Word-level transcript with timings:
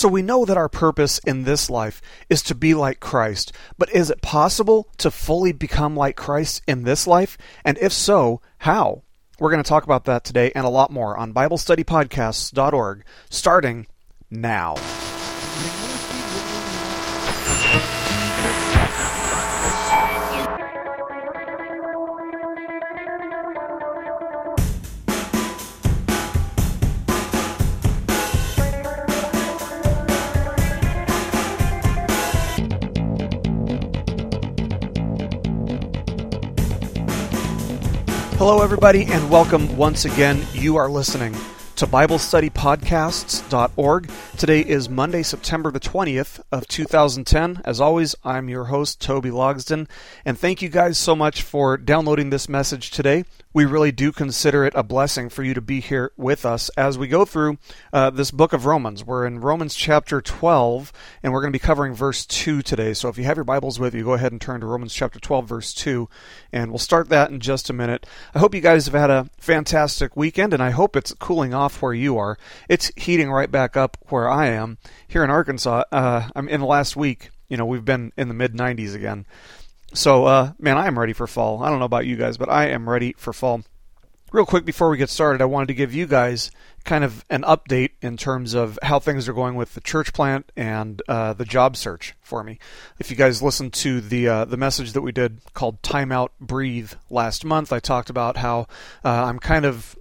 So 0.00 0.08
we 0.08 0.22
know 0.22 0.46
that 0.46 0.56
our 0.56 0.70
purpose 0.70 1.18
in 1.26 1.44
this 1.44 1.68
life 1.68 2.00
is 2.30 2.40
to 2.44 2.54
be 2.54 2.72
like 2.72 3.00
Christ, 3.00 3.52
but 3.76 3.92
is 3.92 4.08
it 4.08 4.22
possible 4.22 4.88
to 4.96 5.10
fully 5.10 5.52
become 5.52 5.94
like 5.94 6.16
Christ 6.16 6.62
in 6.66 6.84
this 6.84 7.06
life? 7.06 7.36
And 7.66 7.76
if 7.82 7.92
so, 7.92 8.40
how? 8.60 9.02
We're 9.38 9.50
going 9.50 9.62
to 9.62 9.68
talk 9.68 9.84
about 9.84 10.06
that 10.06 10.24
today 10.24 10.52
and 10.54 10.64
a 10.64 10.70
lot 10.70 10.90
more 10.90 11.18
on 11.18 11.34
BibleStudyPodcasts.org, 11.34 13.04
starting 13.28 13.88
now. 14.30 14.76
Hello, 38.40 38.62
everybody, 38.62 39.04
and 39.04 39.28
welcome 39.28 39.76
once 39.76 40.06
again. 40.06 40.40
You 40.54 40.76
are 40.76 40.88
listening 40.88 41.34
to 41.80 41.86
BibleStudyPodcasts.org. 41.86 44.10
Today 44.36 44.60
is 44.60 44.90
Monday, 44.90 45.22
September 45.22 45.70
the 45.70 45.80
20th 45.80 46.42
of 46.52 46.68
2010. 46.68 47.62
As 47.64 47.80
always, 47.80 48.14
I'm 48.22 48.50
your 48.50 48.64
host, 48.64 49.00
Toby 49.00 49.30
Logsden, 49.30 49.88
and 50.26 50.38
thank 50.38 50.60
you 50.60 50.68
guys 50.68 50.98
so 50.98 51.16
much 51.16 51.40
for 51.40 51.78
downloading 51.78 52.28
this 52.28 52.50
message 52.50 52.90
today. 52.90 53.24
We 53.52 53.64
really 53.64 53.90
do 53.90 54.12
consider 54.12 54.64
it 54.64 54.74
a 54.76 54.84
blessing 54.84 55.28
for 55.28 55.42
you 55.42 55.54
to 55.54 55.60
be 55.60 55.80
here 55.80 56.12
with 56.16 56.46
us 56.46 56.68
as 56.76 56.96
we 56.96 57.08
go 57.08 57.24
through 57.24 57.58
uh, 57.92 58.10
this 58.10 58.30
book 58.30 58.52
of 58.52 58.64
Romans. 58.64 59.04
We're 59.04 59.26
in 59.26 59.40
Romans 59.40 59.74
chapter 59.74 60.20
12, 60.20 60.92
and 61.22 61.32
we're 61.32 61.40
going 61.40 61.52
to 61.52 61.58
be 61.58 61.64
covering 61.64 61.92
verse 61.92 62.24
2 62.26 62.62
today. 62.62 62.94
So 62.94 63.08
if 63.08 63.18
you 63.18 63.24
have 63.24 63.36
your 63.36 63.44
Bibles 63.44 63.80
with 63.80 63.92
you, 63.92 64.04
go 64.04 64.12
ahead 64.12 64.30
and 64.30 64.40
turn 64.40 64.60
to 64.60 64.66
Romans 64.66 64.94
chapter 64.94 65.18
12, 65.18 65.48
verse 65.48 65.74
2, 65.74 66.08
and 66.52 66.70
we'll 66.70 66.78
start 66.78 67.08
that 67.08 67.30
in 67.30 67.40
just 67.40 67.70
a 67.70 67.72
minute. 67.72 68.06
I 68.34 68.38
hope 68.38 68.54
you 68.54 68.60
guys 68.60 68.84
have 68.84 68.94
had 68.94 69.10
a 69.10 69.28
fantastic 69.38 70.16
weekend, 70.16 70.54
and 70.54 70.62
I 70.62 70.70
hope 70.70 70.94
it's 70.94 71.12
cooling 71.14 71.52
off 71.52 71.69
where 71.76 71.94
you 71.94 72.18
are. 72.18 72.38
It's 72.68 72.90
heating 72.96 73.30
right 73.30 73.50
back 73.50 73.76
up 73.76 73.96
where 74.08 74.30
I 74.30 74.48
am 74.48 74.78
here 75.06 75.24
in 75.24 75.30
Arkansas. 75.30 75.84
Uh, 75.92 76.28
I'm 76.34 76.48
in 76.48 76.60
the 76.60 76.66
last 76.66 76.96
week. 76.96 77.30
You 77.48 77.56
know, 77.56 77.66
we've 77.66 77.84
been 77.84 78.12
in 78.16 78.28
the 78.28 78.34
mid 78.34 78.54
90s 78.54 78.94
again. 78.94 79.26
So, 79.92 80.24
uh, 80.24 80.52
man, 80.58 80.78
I 80.78 80.86
am 80.86 80.98
ready 80.98 81.12
for 81.12 81.26
fall. 81.26 81.62
I 81.62 81.68
don't 81.68 81.80
know 81.80 81.84
about 81.84 82.06
you 82.06 82.16
guys, 82.16 82.36
but 82.36 82.48
I 82.48 82.68
am 82.68 82.88
ready 82.88 83.14
for 83.18 83.32
fall. 83.32 83.62
Real 84.32 84.46
quick 84.46 84.64
before 84.64 84.88
we 84.88 84.96
get 84.96 85.10
started, 85.10 85.42
I 85.42 85.46
wanted 85.46 85.66
to 85.68 85.74
give 85.74 85.92
you 85.92 86.06
guys 86.06 86.52
kind 86.84 87.02
of 87.04 87.24
an 87.28 87.42
update 87.42 87.90
in 88.00 88.16
terms 88.16 88.54
of 88.54 88.78
how 88.82 88.98
things 88.98 89.28
are 89.28 89.32
going 89.32 89.54
with 89.54 89.74
the 89.74 89.80
church 89.80 90.12
plant 90.12 90.50
and 90.56 91.02
uh, 91.08 91.32
the 91.32 91.44
job 91.44 91.76
search 91.76 92.14
for 92.22 92.44
me. 92.44 92.58
If 93.00 93.10
you 93.10 93.16
guys 93.16 93.42
listened 93.42 93.72
to 93.74 94.00
the 94.00 94.28
uh, 94.28 94.44
the 94.44 94.56
message 94.56 94.92
that 94.92 95.02
we 95.02 95.10
did 95.10 95.40
called 95.52 95.82
"Time 95.82 96.12
Out, 96.12 96.32
Breathe" 96.40 96.92
last 97.10 97.44
month, 97.44 97.72
I 97.72 97.80
talked 97.80 98.08
about 98.08 98.36
how 98.36 98.68
uh, 99.04 99.24
I'm 99.24 99.40
kind 99.40 99.64
of 99.64 99.96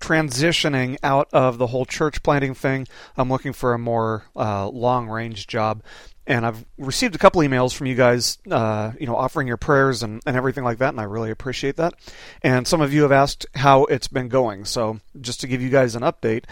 transitioning 0.00 0.96
out 1.02 1.28
of 1.32 1.58
the 1.58 1.68
whole 1.68 1.84
church 1.84 2.22
planting 2.22 2.54
thing. 2.54 2.86
I'm 3.16 3.28
looking 3.28 3.52
for 3.52 3.74
a 3.74 3.78
more 3.78 4.24
uh, 4.34 4.68
long 4.68 5.08
range 5.08 5.46
job 5.46 5.82
and 6.26 6.44
I've 6.44 6.64
received 6.76 7.14
a 7.14 7.18
couple 7.18 7.40
emails 7.42 7.72
from 7.72 7.86
you 7.86 7.94
guys, 7.94 8.38
uh, 8.50 8.92
you 8.98 9.06
know, 9.06 9.14
offering 9.14 9.46
your 9.46 9.56
prayers 9.56 10.02
and, 10.02 10.20
and 10.26 10.36
everything 10.36 10.64
like 10.64 10.78
that, 10.78 10.88
and 10.88 11.00
I 11.00 11.04
really 11.04 11.30
appreciate 11.30 11.76
that. 11.76 11.94
And 12.42 12.66
some 12.66 12.80
of 12.80 12.92
you 12.92 13.02
have 13.02 13.12
asked 13.12 13.46
how 13.54 13.84
it's 13.84 14.08
been 14.08 14.28
going. 14.28 14.64
So, 14.64 15.00
just 15.20 15.40
to 15.42 15.46
give 15.46 15.62
you 15.62 15.70
guys 15.70 15.94
an 15.94 16.02
update, 16.02 16.44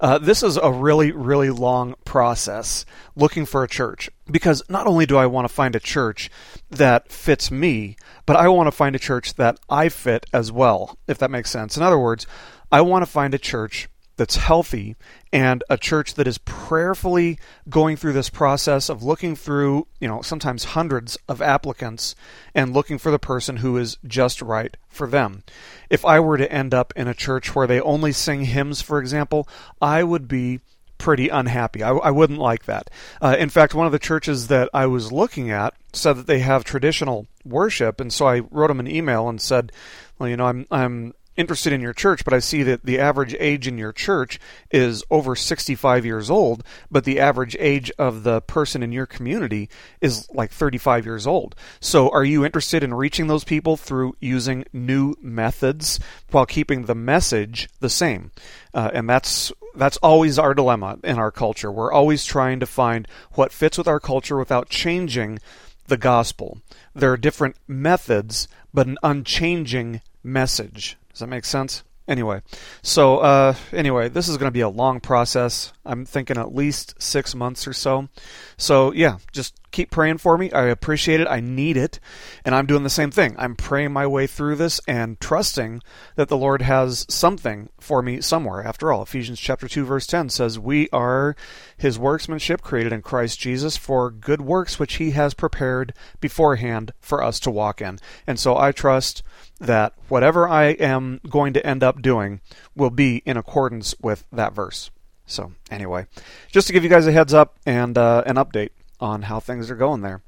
uh, 0.00 0.18
this 0.18 0.42
is 0.42 0.58
a 0.58 0.70
really, 0.70 1.12
really 1.12 1.48
long 1.48 1.94
process 2.04 2.84
looking 3.16 3.46
for 3.46 3.64
a 3.64 3.68
church 3.68 4.10
because 4.30 4.62
not 4.68 4.86
only 4.86 5.06
do 5.06 5.16
I 5.16 5.26
want 5.26 5.48
to 5.48 5.54
find 5.54 5.74
a 5.74 5.80
church 5.80 6.30
that 6.70 7.10
fits 7.10 7.50
me, 7.50 7.96
but 8.26 8.36
I 8.36 8.48
want 8.48 8.66
to 8.66 8.72
find 8.72 8.94
a 8.94 8.98
church 8.98 9.34
that 9.34 9.58
I 9.70 9.88
fit 9.88 10.26
as 10.32 10.52
well, 10.52 10.98
if 11.08 11.18
that 11.18 11.30
makes 11.30 11.50
sense. 11.50 11.76
In 11.76 11.82
other 11.82 11.98
words, 11.98 12.26
I 12.72 12.80
want 12.80 13.02
to 13.02 13.10
find 13.10 13.34
a 13.34 13.38
church 13.38 13.88
that's 14.16 14.36
healthy 14.36 14.96
and 15.32 15.64
a 15.70 15.76
church 15.76 16.14
that 16.14 16.26
is 16.26 16.38
prayerfully 16.38 17.38
going 17.68 17.96
through 17.96 18.12
this 18.12 18.30
process 18.30 18.88
of 18.88 19.02
looking 19.02 19.34
through, 19.36 19.86
you 20.00 20.08
know, 20.08 20.22
sometimes 20.22 20.64
hundreds 20.64 21.18
of 21.28 21.40
applicants 21.40 22.14
and 22.54 22.72
looking 22.72 22.98
for 22.98 23.10
the 23.10 23.18
person 23.18 23.58
who 23.58 23.76
is 23.76 23.98
just 24.06 24.42
right 24.42 24.76
for 24.88 25.06
them. 25.06 25.42
If 25.90 26.04
I 26.04 26.20
were 26.20 26.36
to 26.36 26.50
end 26.52 26.74
up 26.74 26.92
in 26.96 27.08
a 27.08 27.14
church 27.14 27.54
where 27.54 27.66
they 27.66 27.80
only 27.80 28.12
sing 28.12 28.44
hymns, 28.44 28.80
for 28.80 28.98
example, 28.98 29.48
I 29.80 30.02
would 30.02 30.28
be 30.28 30.60
pretty 30.98 31.28
unhappy. 31.28 31.82
I, 31.82 31.90
I 31.90 32.10
wouldn't 32.10 32.38
like 32.38 32.64
that. 32.66 32.88
Uh, 33.20 33.34
in 33.38 33.48
fact, 33.48 33.74
one 33.74 33.86
of 33.86 33.92
the 33.92 33.98
churches 33.98 34.46
that 34.48 34.70
I 34.72 34.86
was 34.86 35.10
looking 35.10 35.50
at 35.50 35.74
said 35.92 36.14
that 36.14 36.26
they 36.26 36.38
have 36.38 36.64
traditional 36.64 37.26
worship, 37.44 38.00
and 38.00 38.12
so 38.12 38.26
I 38.28 38.40
wrote 38.40 38.68
them 38.68 38.78
an 38.78 38.86
email 38.86 39.28
and 39.28 39.40
said, 39.40 39.72
"Well, 40.18 40.28
you 40.28 40.36
know, 40.36 40.46
I'm 40.46 40.66
I'm 40.70 41.14
interested 41.36 41.72
in 41.72 41.80
your 41.80 41.92
church, 41.92 42.24
but 42.24 42.34
I 42.34 42.38
see 42.38 42.62
that 42.64 42.84
the 42.84 42.98
average 42.98 43.34
age 43.38 43.66
in 43.66 43.78
your 43.78 43.92
church 43.92 44.38
is 44.70 45.02
over 45.10 45.34
65 45.34 46.04
years 46.04 46.30
old, 46.30 46.62
but 46.90 47.04
the 47.04 47.20
average 47.20 47.56
age 47.58 47.90
of 47.98 48.22
the 48.22 48.40
person 48.42 48.82
in 48.82 48.92
your 48.92 49.06
community 49.06 49.68
is 50.00 50.28
like 50.32 50.50
35 50.50 51.06
years 51.06 51.26
old. 51.26 51.54
So 51.80 52.10
are 52.10 52.24
you 52.24 52.44
interested 52.44 52.82
in 52.82 52.94
reaching 52.94 53.26
those 53.26 53.44
people 53.44 53.76
through 53.76 54.16
using 54.20 54.64
new 54.72 55.14
methods 55.20 55.98
while 56.30 56.46
keeping 56.46 56.84
the 56.84 56.94
message 56.94 57.68
the 57.80 57.90
same? 57.90 58.30
Uh, 58.74 58.90
and 58.92 59.08
that's 59.08 59.52
that's 59.74 59.96
always 59.98 60.38
our 60.38 60.54
dilemma 60.54 60.98
in 61.02 61.18
our 61.18 61.30
culture. 61.30 61.72
We're 61.72 61.92
always 61.92 62.24
trying 62.24 62.60
to 62.60 62.66
find 62.66 63.08
what 63.32 63.52
fits 63.52 63.78
with 63.78 63.88
our 63.88 64.00
culture 64.00 64.36
without 64.36 64.68
changing 64.68 65.38
the 65.86 65.96
gospel. 65.96 66.58
There 66.94 67.12
are 67.12 67.16
different 67.16 67.56
methods, 67.66 68.48
but 68.72 68.86
an 68.86 68.98
unchanging 69.02 70.02
message. 70.22 70.96
Does 71.12 71.20
that 71.20 71.28
make 71.28 71.44
sense? 71.44 71.84
Anyway, 72.08 72.42
so 72.82 73.18
uh, 73.18 73.54
anyway, 73.72 74.08
this 74.08 74.28
is 74.28 74.36
going 74.36 74.48
to 74.48 74.52
be 74.52 74.60
a 74.60 74.68
long 74.68 74.98
process. 74.98 75.72
I'm 75.84 76.04
thinking 76.04 76.36
at 76.36 76.54
least 76.54 77.00
six 77.00 77.34
months 77.34 77.66
or 77.68 77.72
so. 77.72 78.08
So 78.56 78.92
yeah, 78.92 79.18
just 79.30 79.54
keep 79.72 79.90
praying 79.90 80.18
for 80.18 80.38
me. 80.38 80.52
I 80.52 80.64
appreciate 80.66 81.20
it. 81.20 81.26
I 81.26 81.40
need 81.40 81.76
it. 81.76 81.98
And 82.44 82.54
I'm 82.54 82.66
doing 82.66 82.84
the 82.84 82.90
same 82.90 83.10
thing. 83.10 83.34
I'm 83.38 83.56
praying 83.56 83.92
my 83.92 84.06
way 84.06 84.26
through 84.26 84.56
this 84.56 84.80
and 84.86 85.18
trusting 85.18 85.82
that 86.14 86.28
the 86.28 86.36
Lord 86.36 86.62
has 86.62 87.06
something 87.08 87.70
for 87.80 88.02
me 88.02 88.20
somewhere. 88.20 88.62
After 88.64 88.92
all, 88.92 89.02
Ephesians 89.02 89.40
chapter 89.40 89.66
2 89.66 89.84
verse 89.84 90.06
10 90.06 90.28
says, 90.28 90.58
"We 90.58 90.88
are 90.92 91.34
his 91.76 91.98
workmanship 91.98 92.60
created 92.60 92.92
in 92.92 93.02
Christ 93.02 93.40
Jesus 93.40 93.76
for 93.76 94.10
good 94.10 94.42
works 94.42 94.78
which 94.78 94.94
he 94.94 95.10
has 95.12 95.34
prepared 95.34 95.94
beforehand 96.20 96.92
for 97.00 97.22
us 97.22 97.40
to 97.40 97.50
walk 97.50 97.80
in." 97.80 97.98
And 98.26 98.38
so 98.38 98.56
I 98.56 98.72
trust 98.72 99.22
that 99.58 99.94
whatever 100.08 100.48
I 100.48 100.64
am 100.72 101.20
going 101.28 101.52
to 101.54 101.66
end 101.66 101.82
up 101.82 102.02
doing 102.02 102.40
will 102.76 102.90
be 102.90 103.22
in 103.24 103.36
accordance 103.36 103.94
with 104.00 104.24
that 104.32 104.52
verse. 104.52 104.90
So, 105.24 105.52
anyway, 105.70 106.06
just 106.50 106.66
to 106.66 106.72
give 106.72 106.82
you 106.84 106.90
guys 106.90 107.06
a 107.06 107.12
heads 107.12 107.32
up 107.32 107.56
and 107.64 107.96
uh, 107.96 108.22
an 108.26 108.36
update 108.36 108.70
on 109.02 109.22
how 109.22 109.40
things 109.40 109.70
are 109.70 109.76
going 109.76 110.00
there. 110.00 110.22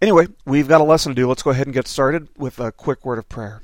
Anyway, 0.00 0.26
we've 0.44 0.68
got 0.68 0.80
a 0.80 0.84
lesson 0.84 1.10
to 1.10 1.14
do. 1.14 1.28
Let's 1.28 1.42
go 1.42 1.50
ahead 1.50 1.66
and 1.66 1.74
get 1.74 1.86
started 1.86 2.28
with 2.36 2.58
a 2.58 2.72
quick 2.72 3.04
word 3.04 3.18
of 3.18 3.28
prayer. 3.28 3.62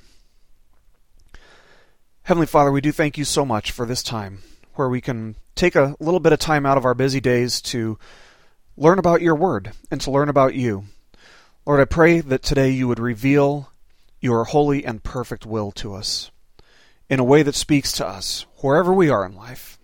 Heavenly 2.25 2.47
Father, 2.47 2.71
we 2.71 2.81
do 2.81 2.93
thank 2.93 3.19
you 3.19 3.25
so 3.25 3.45
much 3.45 3.73
for 3.73 3.87
this 3.87 4.03
time 4.03 4.43
where 4.75 4.89
we 4.89 5.01
can 5.01 5.35
take 5.57 5.75
a 5.75 5.97
little 5.99 6.21
bit 6.21 6.33
of 6.33 6.39
time 6.39 6.65
out 6.65 6.79
of 6.79 6.85
our 6.85 6.95
busy 6.95 7.21
days 7.21 7.61
to 7.61 7.99
learn 8.77 8.99
about 8.99 9.23
your 9.23 9.35
word 9.35 9.73
and 9.91 10.01
to 10.03 10.11
learn 10.11 10.29
about 10.29 10.55
you. 10.55 10.85
Lord, 11.67 11.81
I 11.81 11.85
pray 11.87 12.21
that 12.21 12.43
today 12.43 12.71
you 12.71 12.87
would 12.87 13.01
reveal 13.01 13.73
your 14.21 14.45
holy 14.45 14.85
and 14.85 15.03
perfect 15.03 15.45
will 15.45 15.73
to 15.73 15.95
us 15.95 16.31
in 17.09 17.19
a 17.19 17.25
way 17.25 17.43
that 17.43 17.55
speaks 17.55 17.93
to 17.93 18.07
us 18.07 18.47
wherever 18.59 18.93
we 18.93 19.11
are 19.11 19.25
in 19.25 19.35
life. 19.35 19.79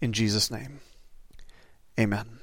In 0.00 0.12
Jesus' 0.12 0.50
name, 0.50 0.80
amen. 1.98 2.37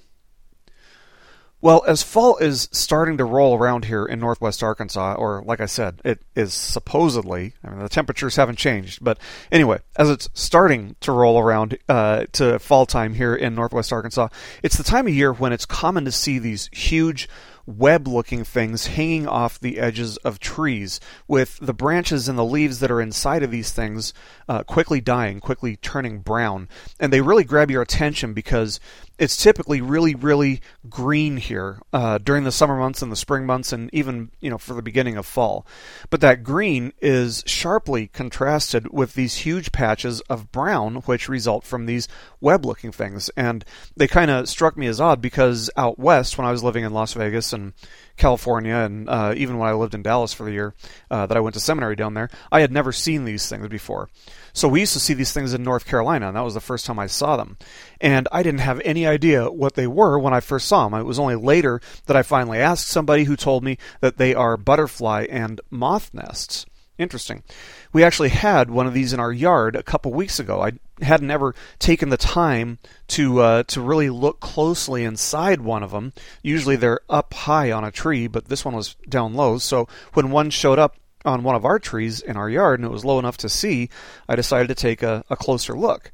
Well, 1.66 1.84
as 1.88 2.04
fall 2.04 2.38
is 2.38 2.70
starting 2.72 3.18
to 3.18 3.26
roll 3.26 3.58
around 3.58 3.86
here 3.86 4.06
in 4.06 4.20
northwest 4.20 4.62
Arkansas, 4.62 5.16
or 5.16 5.42
like 5.48 5.60
I 5.60 5.66
said, 5.66 6.00
it 6.06 6.22
is 6.36 6.54
supposedly, 6.54 7.56
I 7.64 7.72
mean, 7.72 7.80
the 7.80 7.90
temperatures 7.90 8.36
haven't 8.36 8.60
changed, 8.60 9.04
but 9.04 9.18
anyway, 9.52 9.80
as 9.96 10.12
it's 10.12 10.30
starting 10.36 10.96
to 11.00 11.12
roll 11.12 11.40
around 11.40 11.76
uh, 11.90 12.26
to 12.34 12.60
fall 12.60 12.86
time 12.86 13.16
here 13.16 13.34
in 13.34 13.56
northwest 13.56 13.92
Arkansas, 13.92 14.28
it's 14.62 14.78
the 14.78 14.84
time 14.84 15.08
of 15.08 15.16
year 15.16 15.34
when 15.34 15.54
it's 15.54 15.66
common 15.66 16.06
to 16.06 16.12
see 16.12 16.38
these 16.38 16.70
huge 16.72 17.28
web 17.66 18.08
looking 18.08 18.44
things 18.44 18.88
hanging 18.88 19.28
off 19.28 19.60
the 19.60 19.80
edges 19.80 20.18
of 20.18 20.40
trees, 20.40 21.00
with 21.28 21.58
the 21.60 21.74
branches 21.74 22.30
and 22.30 22.38
the 22.38 22.46
leaves 22.46 22.80
that 22.80 22.92
are 22.92 23.02
inside 23.02 23.44
of 23.44 23.52
these 23.52 23.72
things 23.72 24.14
uh, 24.48 24.64
quickly 24.64 25.02
dying, 25.02 25.40
quickly 25.40 25.76
turning 25.76 26.20
brown. 26.20 26.70
And 27.00 27.12
they 27.12 27.22
really 27.22 27.44
grab 27.44 27.72
your 27.72 27.82
attention 27.82 28.34
because 28.34 28.80
it's 29.18 29.38
typically 29.38 29.82
really, 29.82 30.16
really 30.16 30.62
green 30.90 31.38
here 31.38 31.80
uh, 31.94 32.18
during 32.18 32.44
the 32.44 32.52
summer 32.52 32.78
months 32.78 33.02
and 33.02 33.12
the 33.12 33.16
spring 33.16 33.46
months, 33.46 33.72
and 33.72 33.90
even 33.94 34.32
you 34.40 34.50
know 34.50 34.58
for 34.58 34.74
the 34.74 34.82
beginning 34.82 35.18
of 35.18 35.26
fall. 35.26 35.66
But 36.10 36.22
that 36.22 36.44
green 36.44 36.94
is 37.02 37.44
sharply 37.46 38.08
contrasted 38.08 38.92
with 38.92 39.14
these 39.14 39.38
huge 39.38 39.72
patches 39.72 40.22
of 40.22 40.52
brown, 40.52 40.98
which 41.06 41.30
result 41.30 41.64
from 41.64 41.86
these 41.86 42.08
web-looking 42.42 42.92
things. 42.92 43.30
And 43.38 43.64
they 43.96 44.08
kind 44.08 44.32
of 44.32 44.50
struck 44.50 44.78
me 44.78 44.88
as 44.88 45.00
odd 45.00 45.22
because 45.22 45.70
out 45.78 45.98
west, 45.98 46.38
when 46.38 46.48
I 46.48 46.52
was 46.52 46.64
living 46.64 46.84
in 46.84 46.94
Las 46.94 47.14
Vegas 47.14 47.54
and 47.54 47.74
California, 48.18 48.76
and 48.76 49.10
uh, 49.10 49.34
even 49.36 49.58
when 49.58 49.70
I 49.70 49.74
lived 49.74 49.94
in 49.94 50.02
Dallas 50.02 50.34
for 50.34 50.46
the 50.46 50.52
year 50.52 50.74
uh, 51.12 51.26
that 51.26 51.38
I 51.38 51.42
went 51.42 51.54
to 51.56 51.60
seminary 51.60 51.96
down 51.96 52.14
there, 52.14 52.30
I 52.52 52.62
had 52.62 52.72
never 52.72 52.92
seen 52.92 53.26
these 53.26 53.48
things 53.48 53.68
before. 53.68 54.10
So 54.54 54.70
we 54.70 54.80
used 54.80 54.94
to 54.94 55.02
see 55.02 55.14
these 55.14 55.34
things 55.34 55.54
in 55.54 55.64
North 55.64 55.86
Carolina, 55.86 56.30
and 56.30 56.38
that 56.38 56.42
was 56.42 56.54
the 56.54 56.62
first 56.62 56.86
time 56.86 56.98
I 56.98 57.08
saw 57.08 57.36
them. 57.36 57.58
And 58.00 58.28
I 58.32 58.42
didn't 58.42 58.62
have 58.62 58.82
any 58.86 59.05
idea 59.08 59.50
what 59.50 59.76
they 59.76 59.88
were 59.88 60.18
when 60.20 60.34
I 60.34 60.40
first 60.40 60.68
saw 60.68 60.88
them. 60.88 61.00
It 61.00 61.06
was 61.06 61.20
only 61.20 61.36
later 61.36 61.82
that 62.06 62.18
I 62.18 62.24
finally 62.24 62.60
asked 62.60 62.88
somebody 62.88 63.24
who 63.26 63.36
told 63.36 63.64
me 63.64 63.78
that 64.02 64.18
they 64.18 64.34
are 64.34 64.58
butterfly 64.58 65.28
and 65.30 65.62
moth 65.70 66.14
nests. 66.14 66.66
Interesting. 66.98 67.44
We 67.92 68.06
actually 68.06 68.30
had 68.30 68.70
one 68.70 68.88
of 68.88 68.94
these 68.94 69.12
in 69.12 69.20
our 69.20 69.32
yard 69.32 69.76
a 69.76 69.84
couple 69.84 70.14
weeks 70.14 70.40
ago. 70.40 70.62
I 70.62 70.74
hadn't 71.04 71.30
ever 71.30 71.54
taken 71.78 72.08
the 72.08 72.16
time 72.16 72.80
to 73.10 73.42
uh, 73.42 73.64
to 73.64 73.82
really 73.82 74.10
look 74.10 74.40
closely 74.40 75.04
inside 75.04 75.60
one 75.60 75.84
of 75.84 75.92
them. 75.92 76.14
Usually 76.42 76.78
they're 76.78 77.02
up 77.10 77.34
high 77.34 77.70
on 77.72 77.84
a 77.84 77.92
tree, 77.92 78.28
but 78.28 78.46
this 78.46 78.64
one 78.64 78.76
was 78.76 78.96
down 79.10 79.34
low. 79.34 79.58
So 79.58 79.90
when 80.14 80.32
one 80.32 80.50
showed 80.50 80.80
up 80.80 80.96
on 81.26 81.44
one 81.44 81.56
of 81.56 81.66
our 81.66 81.80
trees 81.80 82.22
in 82.22 82.38
our 82.38 82.50
yard 82.50 82.80
and 82.80 82.86
it 82.86 82.94
was 82.94 83.04
low 83.04 83.20
enough 83.20 83.38
to 83.38 83.50
see, 83.50 83.90
I 84.30 84.38
decided 84.38 84.70
to 84.70 84.76
take 84.76 85.04
a, 85.04 85.26
a 85.30 85.36
closer 85.36 85.78
look. 85.78 86.12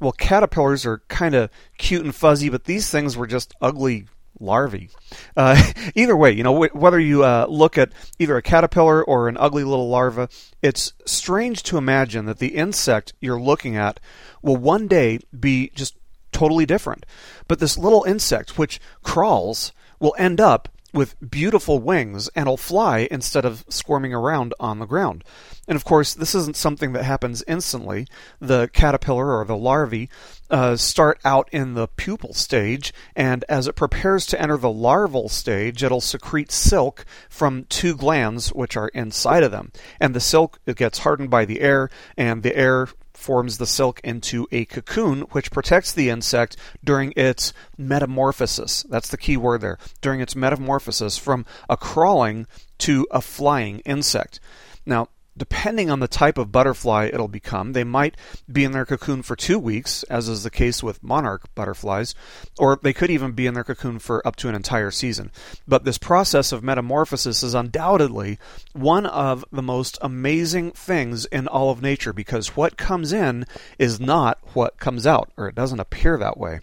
Well, 0.00 0.12
caterpillars 0.12 0.86
are 0.86 1.02
kind 1.08 1.34
of 1.34 1.50
cute 1.78 2.04
and 2.04 2.14
fuzzy, 2.14 2.48
but 2.48 2.64
these 2.64 2.90
things 2.90 3.16
were 3.16 3.26
just 3.26 3.54
ugly 3.60 4.06
larvae. 4.40 4.90
Uh, 5.36 5.62
either 5.94 6.16
way, 6.16 6.32
you 6.32 6.42
know, 6.42 6.66
whether 6.68 6.98
you 6.98 7.22
uh, 7.24 7.46
look 7.48 7.78
at 7.78 7.92
either 8.18 8.36
a 8.36 8.42
caterpillar 8.42 9.04
or 9.04 9.28
an 9.28 9.36
ugly 9.38 9.62
little 9.62 9.88
larva, 9.88 10.28
it's 10.62 10.94
strange 11.04 11.62
to 11.64 11.76
imagine 11.76 12.24
that 12.26 12.38
the 12.38 12.54
insect 12.54 13.12
you're 13.20 13.40
looking 13.40 13.76
at 13.76 14.00
will 14.42 14.56
one 14.56 14.88
day 14.88 15.20
be 15.38 15.70
just 15.74 15.96
totally 16.32 16.66
different. 16.66 17.04
But 17.46 17.58
this 17.58 17.76
little 17.76 18.04
insect, 18.04 18.58
which 18.58 18.80
crawls, 19.02 19.72
will 19.98 20.14
end 20.18 20.40
up 20.40 20.68
with 20.92 21.14
beautiful 21.30 21.78
wings 21.78 22.28
and 22.34 22.46
will 22.46 22.56
fly 22.56 23.08
instead 23.10 23.44
of 23.44 23.64
squirming 23.68 24.14
around 24.14 24.54
on 24.58 24.78
the 24.78 24.86
ground. 24.86 25.24
And 25.68 25.76
of 25.76 25.84
course, 25.84 26.14
this 26.14 26.34
isn't 26.34 26.56
something 26.56 26.92
that 26.94 27.04
happens 27.04 27.44
instantly. 27.46 28.06
The 28.40 28.68
caterpillar 28.72 29.38
or 29.38 29.44
the 29.44 29.56
larvae 29.56 30.10
uh, 30.50 30.76
start 30.76 31.20
out 31.24 31.48
in 31.52 31.74
the 31.74 31.86
pupal 31.86 32.34
stage, 32.34 32.92
and 33.14 33.44
as 33.48 33.68
it 33.68 33.76
prepares 33.76 34.26
to 34.26 34.40
enter 34.42 34.56
the 34.56 34.70
larval 34.70 35.28
stage, 35.28 35.84
it'll 35.84 36.00
secrete 36.00 36.50
silk 36.50 37.04
from 37.28 37.66
two 37.68 37.94
glands 37.94 38.48
which 38.48 38.76
are 38.76 38.88
inside 38.88 39.44
of 39.44 39.52
them. 39.52 39.70
And 40.00 40.12
the 40.14 40.20
silk 40.20 40.58
it 40.66 40.76
gets 40.76 40.98
hardened 40.98 41.30
by 41.30 41.44
the 41.44 41.60
air, 41.60 41.88
and 42.16 42.42
the 42.42 42.56
air 42.56 42.88
forms 43.20 43.58
the 43.58 43.66
silk 43.66 44.00
into 44.02 44.48
a 44.50 44.64
cocoon, 44.64 45.20
which 45.32 45.50
protects 45.50 45.92
the 45.92 46.08
insect 46.08 46.56
during 46.82 47.12
its 47.16 47.52
metamorphosis. 47.76 48.84
That's 48.88 49.08
the 49.08 49.18
key 49.18 49.36
word 49.36 49.60
there. 49.60 49.78
During 50.00 50.20
its 50.20 50.34
metamorphosis 50.34 51.18
from 51.18 51.44
a 51.68 51.76
crawling 51.76 52.46
to 52.78 53.06
a 53.10 53.20
flying 53.20 53.80
insect. 53.80 54.40
Now, 54.86 55.08
depending 55.36 55.90
on 55.90 56.00
the 56.00 56.08
type 56.08 56.38
of 56.38 56.52
butterfly 56.52 57.10
it'll 57.12 57.28
become, 57.28 57.72
they 57.72 57.84
might 57.84 58.16
be 58.50 58.64
in 58.64 58.72
their 58.72 58.84
cocoon 58.84 59.22
for 59.22 59.36
two 59.36 59.58
weeks, 59.58 60.02
as 60.04 60.28
is 60.28 60.42
the 60.42 60.50
case 60.50 60.82
with 60.82 61.02
monarch 61.02 61.54
butterflies, 61.54 62.14
or 62.58 62.78
they 62.82 62.92
could 62.92 63.10
even 63.10 63.32
be 63.32 63.46
in 63.46 63.54
their 63.54 63.64
cocoon 63.64 63.98
for 63.98 64.26
up 64.26 64.36
to 64.36 64.48
an 64.48 64.54
entire 64.54 64.90
season. 64.90 65.30
But 65.66 65.84
this 65.84 65.98
process 65.98 66.52
of 66.52 66.62
metamorphosis 66.62 67.42
is 67.42 67.54
undoubtedly 67.54 68.38
one 68.72 69.06
of 69.06 69.44
the 69.50 69.62
most 69.62 69.98
amazing 70.02 70.72
things 70.72 71.24
in 71.26 71.48
all 71.48 71.70
of 71.70 71.82
nature 71.82 72.12
because 72.12 72.56
what 72.56 72.76
comes 72.76 73.12
in 73.12 73.46
is 73.78 74.00
not 74.00 74.38
what 74.54 74.78
comes 74.78 75.06
out, 75.06 75.30
or 75.36 75.48
it 75.48 75.54
doesn't 75.54 75.80
appear 75.80 76.18
that 76.18 76.38
way. 76.38 76.60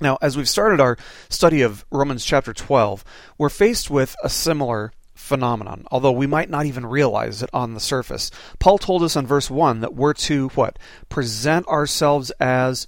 Now, 0.00 0.16
as 0.22 0.36
we've 0.36 0.48
started 0.48 0.80
our 0.80 0.96
study 1.28 1.62
of 1.62 1.84
Romans 1.90 2.24
chapter 2.24 2.52
12, 2.52 3.04
we're 3.36 3.48
faced 3.48 3.90
with 3.90 4.14
a 4.22 4.28
similar 4.28 4.92
phenomenon, 5.18 5.84
although 5.90 6.12
we 6.12 6.26
might 6.26 6.48
not 6.48 6.64
even 6.64 6.86
realize 6.86 7.42
it 7.42 7.50
on 7.52 7.74
the 7.74 7.80
surface. 7.80 8.30
Paul 8.58 8.78
told 8.78 9.02
us 9.02 9.16
in 9.16 9.26
verse 9.26 9.50
1 9.50 9.80
that 9.80 9.94
we're 9.94 10.14
to 10.14 10.48
what? 10.50 10.78
Present 11.08 11.66
ourselves 11.66 12.30
as 12.40 12.86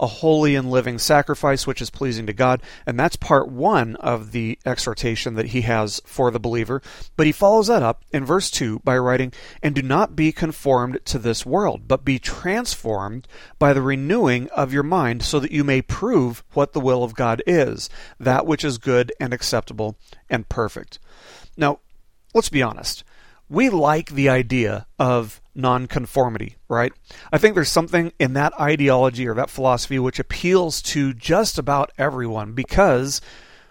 a 0.00 0.06
holy 0.06 0.56
and 0.56 0.70
living 0.70 0.98
sacrifice 0.98 1.66
which 1.66 1.82
is 1.82 1.90
pleasing 1.90 2.26
to 2.26 2.32
God. 2.32 2.62
And 2.86 2.98
that's 2.98 3.16
part 3.16 3.48
one 3.48 3.96
of 3.96 4.32
the 4.32 4.58
exhortation 4.64 5.34
that 5.34 5.48
he 5.48 5.60
has 5.62 6.00
for 6.04 6.30
the 6.30 6.40
believer. 6.40 6.82
But 7.16 7.26
he 7.26 7.32
follows 7.32 7.68
that 7.68 7.82
up 7.82 8.02
in 8.10 8.24
verse 8.24 8.50
2 8.50 8.80
by 8.80 8.96
writing, 8.96 9.32
And 9.62 9.74
do 9.74 9.82
not 9.82 10.16
be 10.16 10.32
conformed 10.32 10.98
to 11.04 11.18
this 11.18 11.44
world, 11.44 11.86
but 11.86 12.04
be 12.04 12.18
transformed 12.18 13.28
by 13.58 13.72
the 13.72 13.82
renewing 13.82 14.48
of 14.50 14.72
your 14.72 14.82
mind, 14.82 15.22
so 15.22 15.38
that 15.38 15.52
you 15.52 15.62
may 15.62 15.82
prove 15.82 16.42
what 16.54 16.72
the 16.72 16.80
will 16.80 17.04
of 17.04 17.14
God 17.14 17.42
is, 17.46 17.90
that 18.18 18.46
which 18.46 18.64
is 18.64 18.78
good 18.78 19.12
and 19.20 19.34
acceptable 19.34 19.96
and 20.30 20.48
perfect. 20.48 20.98
Now, 21.56 21.80
let's 22.34 22.48
be 22.48 22.62
honest. 22.62 23.04
We 23.50 23.68
like 23.68 24.10
the 24.10 24.28
idea 24.28 24.86
of 24.96 25.40
nonconformity, 25.56 26.56
right? 26.68 26.92
I 27.32 27.38
think 27.38 27.56
there's 27.56 27.68
something 27.68 28.12
in 28.20 28.34
that 28.34 28.58
ideology 28.60 29.26
or 29.26 29.34
that 29.34 29.50
philosophy 29.50 29.98
which 29.98 30.20
appeals 30.20 30.80
to 30.82 31.12
just 31.12 31.58
about 31.58 31.90
everyone 31.98 32.52
because 32.52 33.20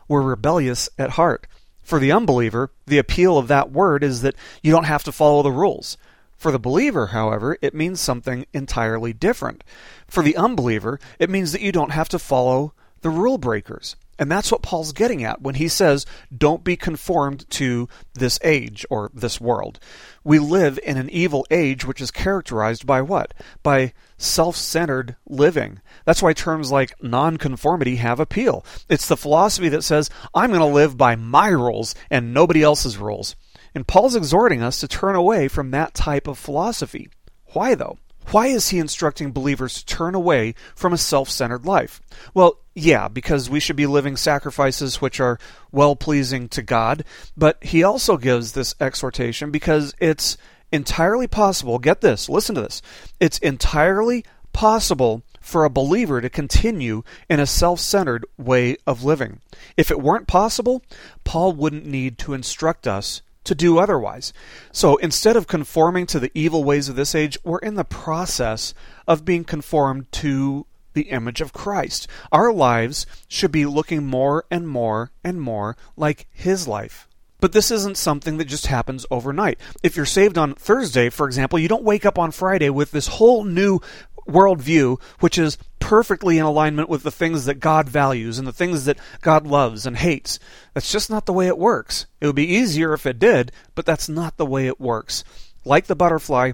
we're 0.10 0.22
rebellious 0.22 0.90
at 0.98 1.12
heart. 1.12 1.48
For 1.81 1.98
the 1.98 2.12
unbeliever, 2.12 2.72
the 2.88 2.98
appeal 2.98 3.38
of 3.38 3.48
that 3.48 3.72
word 3.72 4.04
is 4.04 4.22
that 4.22 4.36
you 4.62 4.72
don't 4.74 4.84
have 4.84 5.06
to 5.06 5.14
follow 5.14 5.42
the 5.44 5.52
rules. 5.52 5.98
For 6.36 6.52
the 6.52 6.60
believer, 6.60 7.08
however, 7.08 7.58
it 7.62 7.74
means 7.74 8.02
something 8.02 8.46
entirely 8.54 9.14
different. 9.14 9.64
For 10.08 10.22
the 10.22 10.36
unbeliever, 10.36 11.00
it 11.20 11.30
means 11.30 11.54
that 11.54 11.62
you 11.62 11.72
don't 11.72 11.92
have 11.92 12.10
to 12.10 12.20
follow 12.20 12.74
the 13.00 13.10
rule 13.10 13.38
breakers. 13.38 13.96
And 14.19 14.30
that's 14.30 14.51
what 14.51 14.62
Paul's 14.62 14.92
getting 14.92 15.24
at 15.24 15.42
when 15.42 15.56
he 15.56 15.69
says, 15.69 16.06
don't 16.36 16.63
be 16.63 16.75
conformed 16.75 17.50
to 17.51 17.88
this 18.13 18.38
age 18.44 18.86
or 18.89 19.10
this 19.13 19.39
world. 19.39 19.80
We 20.25 20.39
live 20.39 20.77
in 20.83 20.98
an 20.98 21.10
evil 21.10 21.48
age 21.50 21.86
which 21.86 22.01
is 22.01 22.12
characterized 22.12 22.86
by 22.86 23.01
what? 23.01 23.33
By 23.63 23.94
self 24.18 24.57
centered 24.57 25.16
living. 25.25 25.80
That's 26.04 26.21
why 26.21 26.33
terms 26.33 26.69
like 26.69 27.01
nonconformity 27.01 27.95
have 27.95 28.19
appeal. 28.19 28.66
It's 28.89 29.07
the 29.07 29.16
philosophy 29.16 29.69
that 29.69 29.86
says, 29.86 30.10
I'm 30.36 30.50
going 30.50 30.60
to 30.60 30.66
live 30.66 30.98
by 30.98 31.16
my 31.16 31.48
rules 31.48 31.95
and 32.10 32.33
nobody 32.33 32.62
else's 32.62 32.98
rules. 32.98 33.38
And 33.74 33.88
Paul's 33.88 34.18
exhorting 34.18 34.62
us 34.62 34.81
to 34.81 34.88
turn 34.89 35.16
away 35.16 35.48
from 35.48 35.71
that 35.71 35.94
type 35.94 36.27
of 36.27 36.38
philosophy. 36.38 37.10
Why, 37.54 37.74
though? 37.74 37.98
Why 38.31 38.48
is 38.48 38.70
he 38.70 38.78
instructing 38.78 39.31
believers 39.31 39.76
to 39.76 39.86
turn 39.86 40.14
away 40.14 40.54
from 40.76 40.94
a 40.94 40.98
self 40.98 41.30
centered 41.30 41.66
life? 41.66 42.00
Well, 42.34 42.60
yeah, 42.76 43.08
because 43.08 43.50
we 43.50 43.60
should 43.60 43.76
be 43.76 43.88
living 43.88 44.16
sacrifices 44.16 45.02
which 45.02 45.20
are 45.20 45.40
well 45.71 45.95
pleasing 45.95 46.48
to 46.50 46.62
God, 46.62 47.04
but 47.36 47.64
he 47.64 47.83
also 47.83 48.18
gives 48.18 48.52
this 48.52 48.76
exhortation 48.80 49.50
because 49.50 49.95
it's 50.00 50.38
entirely 50.71 51.28
possible. 51.28 51.80
Get 51.80 52.02
this, 52.02 52.30
listen 52.30 52.56
to 52.56 52.62
this. 52.62 52.81
It's 53.19 53.40
entirely 53.40 54.24
possible 54.54 55.24
for 55.42 55.66
a 55.66 55.69
believer 55.69 56.21
to 56.21 56.30
continue 56.30 57.02
in 57.30 57.40
a 57.40 57.48
self 57.48 57.80
centered 57.80 58.26
way 58.38 58.78
of 58.86 59.04
living. 59.04 59.42
If 59.76 59.90
it 59.90 60.02
weren't 60.02 60.28
possible, 60.28 60.83
Paul 61.24 61.54
wouldn't 61.54 61.86
need 61.86 62.19
to 62.19 62.33
instruct 62.33 62.88
us 62.88 63.24
to 63.44 63.56
do 63.56 63.80
otherwise. 63.80 64.34
So 64.72 64.98
instead 64.98 65.36
of 65.36 65.48
conforming 65.48 66.06
to 66.08 66.19
the 66.19 66.31
evil 66.34 66.64
ways 66.64 66.90
of 66.90 66.96
this 66.96 67.16
age, 67.16 67.38
we're 67.44 67.60
in 67.60 67.76
the 67.76 67.84
process 67.84 68.74
of 69.08 69.26
being 69.26 69.44
conformed 69.44 70.12
to 70.14 70.66
the 70.94 71.10
image 71.10 71.42
of 71.42 71.54
Christ. 71.54 72.08
Our 72.31 72.52
lives 72.52 73.06
should 73.28 73.52
be 73.52 73.66
looking 73.66 74.06
more 74.06 74.46
and 74.52 74.68
more 74.68 75.12
and 75.24 75.40
more 75.42 75.78
like 75.96 76.28
His 76.31 76.68
life. 76.68 77.08
But 77.42 77.54
this 77.54 77.72
isn't 77.72 77.96
something 77.96 78.38
that 78.38 78.46
just 78.46 78.66
happens 78.66 79.06
overnight. 79.10 79.60
If 79.81 79.96
you're 79.96 80.06
saved 80.06 80.38
on 80.38 80.56
Thursday, 80.56 81.10
for 81.10 81.26
example, 81.26 81.58
you 81.58 81.69
don't 81.69 81.84
wake 81.84 82.06
up 82.06 82.19
on 82.19 82.31
Friday 82.31 82.69
with 82.69 82.92
this 82.92 83.08
whole 83.08 83.46
new 83.46 83.80
worldview, 84.31 85.02
which 85.19 85.38
is 85.38 85.57
perfectly 85.80 86.38
in 86.38 86.45
alignment 86.45 86.90
with 86.90 87.04
the 87.04 87.12
things 87.12 87.45
that 87.45 87.59
God 87.59 87.90
values 87.90 88.38
and 88.38 88.48
the 88.48 88.54
things 88.54 88.86
that 88.86 89.00
God 89.21 89.48
loves 89.48 89.86
and 89.86 89.98
hates. 89.98 90.40
That's 90.74 90.92
just 90.92 91.09
not 91.09 91.26
the 91.26 91.33
way 91.33 91.48
it 91.48 91.57
works. 91.57 92.06
It 92.21 92.28
would 92.28 92.36
be 92.36 92.56
easier 92.56 92.94
if 92.94 93.06
it 93.06 93.19
did, 93.19 93.52
but 93.76 93.86
that's 93.86 94.09
not 94.09 94.38
the 94.38 94.45
way 94.45 94.68
it 94.68 94.80
works. 94.80 95.24
Like 95.66 95.88
the 95.88 95.95
butterfly, 95.95 96.54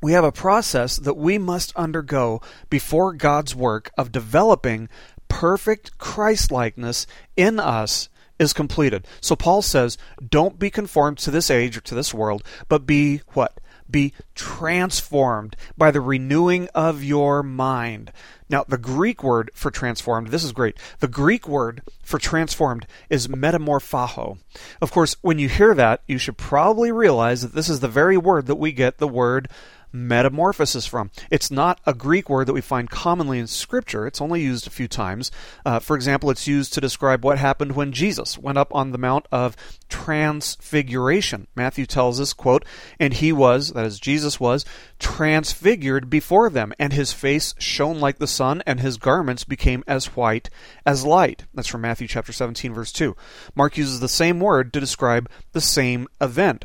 we 0.00 0.12
have 0.12 0.24
a 0.24 0.32
process 0.32 0.96
that 0.96 1.16
we 1.16 1.38
must 1.38 1.74
undergo 1.76 2.40
before 2.68 3.12
God's 3.12 3.54
work 3.54 3.90
of 3.96 4.12
developing 4.12 4.88
perfect 5.28 5.96
Christlikeness 5.98 7.06
in 7.36 7.58
us 7.58 8.08
is 8.38 8.52
completed. 8.52 9.06
So 9.20 9.36
Paul 9.36 9.62
says, 9.62 9.96
don't 10.28 10.58
be 10.58 10.70
conformed 10.70 11.18
to 11.18 11.30
this 11.30 11.50
age 11.50 11.76
or 11.76 11.80
to 11.82 11.94
this 11.94 12.12
world, 12.12 12.42
but 12.68 12.86
be 12.86 13.22
what? 13.28 13.58
Be 13.92 14.12
transformed 14.34 15.54
by 15.78 15.92
the 15.92 16.00
renewing 16.00 16.68
of 16.74 17.04
your 17.04 17.44
mind. 17.44 18.10
Now, 18.48 18.64
the 18.66 18.78
Greek 18.78 19.22
word 19.22 19.50
for 19.54 19.70
transformed, 19.70 20.28
this 20.28 20.44
is 20.44 20.52
great. 20.52 20.76
The 21.00 21.08
Greek 21.08 21.46
word 21.46 21.82
for 22.02 22.18
transformed 22.18 22.86
is 23.08 23.28
metamorphaho. 23.28 24.38
Of 24.80 24.90
course, 24.90 25.16
when 25.22 25.38
you 25.38 25.48
hear 25.48 25.74
that, 25.74 26.02
you 26.06 26.18
should 26.18 26.36
probably 26.36 26.90
realize 26.90 27.42
that 27.42 27.54
this 27.54 27.68
is 27.68 27.80
the 27.80 27.88
very 27.88 28.16
word 28.16 28.46
that 28.46 28.56
we 28.56 28.72
get 28.72 28.98
the 28.98 29.08
word 29.08 29.48
metamorphosis 29.92 30.86
from. 30.86 31.10
It's 31.30 31.50
not 31.50 31.80
a 31.86 31.94
Greek 31.94 32.28
word 32.28 32.48
that 32.48 32.52
we 32.52 32.60
find 32.60 32.90
commonly 32.90 33.38
in 33.38 33.46
Scripture. 33.46 34.06
It's 34.06 34.20
only 34.20 34.42
used 34.42 34.66
a 34.66 34.70
few 34.70 34.88
times. 34.88 35.30
Uh, 35.64 35.78
for 35.78 35.96
example, 35.96 36.30
it's 36.30 36.46
used 36.46 36.72
to 36.74 36.80
describe 36.80 37.24
what 37.24 37.38
happened 37.38 37.72
when 37.72 37.92
Jesus 37.92 38.38
went 38.38 38.58
up 38.58 38.74
on 38.74 38.92
the 38.92 38.98
Mount 38.98 39.26
of 39.30 39.56
Transfiguration. 39.88 41.46
Matthew 41.54 41.86
tells 41.86 42.20
us, 42.20 42.32
quote, 42.32 42.64
And 42.98 43.14
he 43.14 43.32
was, 43.32 43.72
that 43.72 43.86
is, 43.86 44.00
Jesus 44.00 44.40
was, 44.40 44.64
transfigured 44.98 46.08
before 46.08 46.48
them, 46.48 46.72
and 46.78 46.92
his 46.92 47.12
face 47.12 47.54
shone 47.58 48.00
like 48.00 48.18
the 48.18 48.26
sun, 48.26 48.62
and 48.66 48.80
his 48.80 48.96
garments 48.96 49.44
became 49.44 49.84
as 49.86 50.16
white 50.16 50.48
as 50.86 51.04
light. 51.04 51.44
That's 51.54 51.68
from 51.68 51.82
Matthew 51.82 52.08
chapter 52.08 52.32
17, 52.32 52.72
verse 52.72 52.92
2. 52.92 53.14
Mark 53.54 53.76
uses 53.76 54.00
the 54.00 54.08
same 54.08 54.40
word 54.40 54.72
to 54.72 54.80
describe 54.80 55.28
the 55.52 55.60
same 55.60 56.08
event. 56.20 56.64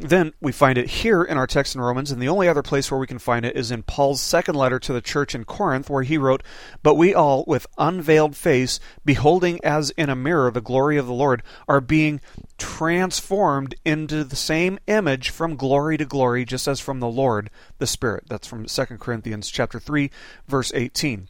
Then 0.00 0.32
we 0.40 0.52
find 0.52 0.78
it 0.78 0.88
here 0.88 1.24
in 1.24 1.36
our 1.36 1.48
text 1.48 1.74
in 1.74 1.80
Romans, 1.80 2.12
and 2.12 2.22
the 2.22 2.28
only 2.28 2.46
other 2.46 2.62
place 2.62 2.88
where 2.88 3.00
we 3.00 3.08
can 3.08 3.18
find 3.18 3.44
it 3.44 3.56
is 3.56 3.72
in 3.72 3.82
Paul's 3.82 4.20
second 4.20 4.54
letter 4.54 4.78
to 4.78 4.92
the 4.92 5.00
church 5.00 5.34
in 5.34 5.44
Corinth, 5.44 5.90
where 5.90 6.04
he 6.04 6.16
wrote, 6.16 6.44
But 6.84 6.94
we 6.94 7.12
all, 7.12 7.42
with 7.48 7.66
unveiled 7.76 8.36
face, 8.36 8.78
beholding 9.04 9.58
as 9.64 9.90
in 9.90 10.08
a 10.08 10.14
mirror 10.14 10.52
the 10.52 10.60
glory 10.60 10.98
of 10.98 11.08
the 11.08 11.12
Lord, 11.12 11.42
are 11.66 11.80
being 11.80 12.20
transformed 12.58 13.74
into 13.84 14.22
the 14.22 14.36
same 14.36 14.78
image 14.86 15.30
from 15.30 15.56
glory 15.56 15.96
to 15.96 16.04
glory, 16.04 16.44
just 16.44 16.68
as 16.68 16.78
from 16.78 17.00
the 17.00 17.08
Lord, 17.08 17.50
the 17.78 17.86
Spirit. 17.86 18.24
That's 18.28 18.46
from 18.46 18.66
2 18.66 18.84
Corinthians 18.98 19.50
chapter 19.50 19.80
3, 19.80 20.12
verse 20.46 20.70
18. 20.76 21.28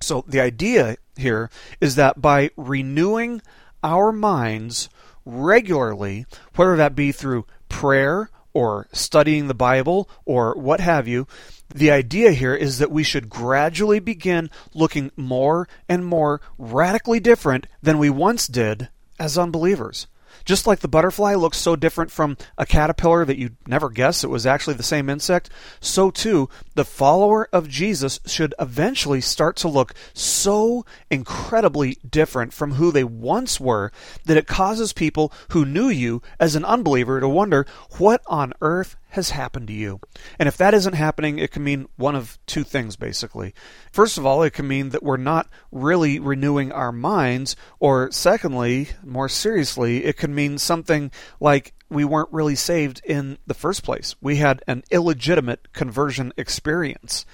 So 0.00 0.24
the 0.26 0.40
idea 0.40 0.96
here 1.16 1.50
is 1.82 1.96
that 1.96 2.22
by 2.22 2.50
renewing 2.56 3.42
our 3.84 4.10
minds 4.10 4.88
regularly, 5.26 6.24
whether 6.54 6.76
that 6.76 6.94
be 6.94 7.12
through 7.12 7.44
prayer 7.68 8.30
or 8.52 8.88
studying 8.92 9.48
the 9.48 9.54
Bible 9.54 10.08
or 10.24 10.54
what 10.54 10.80
have 10.80 11.06
you, 11.06 11.26
the 11.74 11.90
idea 11.90 12.32
here 12.32 12.54
is 12.54 12.78
that 12.78 12.90
we 12.90 13.02
should 13.02 13.28
gradually 13.28 13.98
begin 13.98 14.50
looking 14.72 15.10
more 15.16 15.68
and 15.88 16.06
more 16.06 16.40
radically 16.56 17.20
different 17.20 17.66
than 17.82 17.98
we 17.98 18.08
once 18.08 18.46
did 18.46 18.88
as 19.18 19.36
unbelievers. 19.36 20.06
Just 20.46 20.66
like 20.66 20.78
the 20.78 20.88
butterfly 20.88 21.34
looks 21.34 21.58
so 21.58 21.74
different 21.74 22.12
from 22.12 22.38
a 22.56 22.64
caterpillar 22.64 23.24
that 23.24 23.36
you'd 23.36 23.56
never 23.66 23.90
guess 23.90 24.22
it 24.22 24.30
was 24.30 24.46
actually 24.46 24.74
the 24.74 24.82
same 24.84 25.10
insect, 25.10 25.50
so 25.80 26.10
too 26.10 26.48
the 26.76 26.84
follower 26.84 27.48
of 27.52 27.68
Jesus 27.68 28.20
should 28.26 28.54
eventually 28.58 29.20
start 29.20 29.56
to 29.56 29.68
look 29.68 29.92
so 30.14 30.86
incredibly 31.10 31.98
different 32.08 32.52
from 32.52 32.74
who 32.74 32.92
they 32.92 33.02
once 33.02 33.58
were 33.58 33.90
that 34.24 34.36
it 34.36 34.46
causes 34.46 34.92
people 34.92 35.32
who 35.50 35.64
knew 35.64 35.88
you 35.88 36.22
as 36.38 36.54
an 36.54 36.64
unbeliever 36.64 37.18
to 37.18 37.28
wonder 37.28 37.66
what 37.98 38.22
on 38.28 38.52
earth 38.60 38.96
has 39.10 39.30
happened 39.30 39.68
to 39.68 39.72
you. 39.72 40.00
And 40.38 40.48
if 40.48 40.56
that 40.56 40.74
isn't 40.74 40.94
happening, 40.94 41.38
it 41.38 41.50
can 41.50 41.64
mean 41.64 41.88
one 41.96 42.14
of 42.14 42.38
two 42.46 42.64
things, 42.64 42.96
basically. 42.96 43.54
First 43.92 44.18
of 44.18 44.26
all, 44.26 44.42
it 44.42 44.52
can 44.52 44.68
mean 44.68 44.90
that 44.90 45.02
we're 45.02 45.16
not 45.16 45.48
really 45.70 46.18
renewing 46.18 46.72
our 46.72 46.92
minds, 46.92 47.56
or 47.78 48.10
secondly, 48.10 48.88
more 49.04 49.28
seriously, 49.28 50.04
it 50.04 50.16
can 50.16 50.34
mean 50.34 50.58
something 50.58 51.10
like 51.40 51.72
we 51.88 52.04
weren't 52.04 52.32
really 52.32 52.56
saved 52.56 53.00
in 53.04 53.38
the 53.46 53.54
first 53.54 53.82
place. 53.82 54.14
We 54.20 54.36
had 54.36 54.62
an 54.66 54.82
illegitimate 54.90 55.72
conversion 55.72 56.32
experience. 56.36 57.24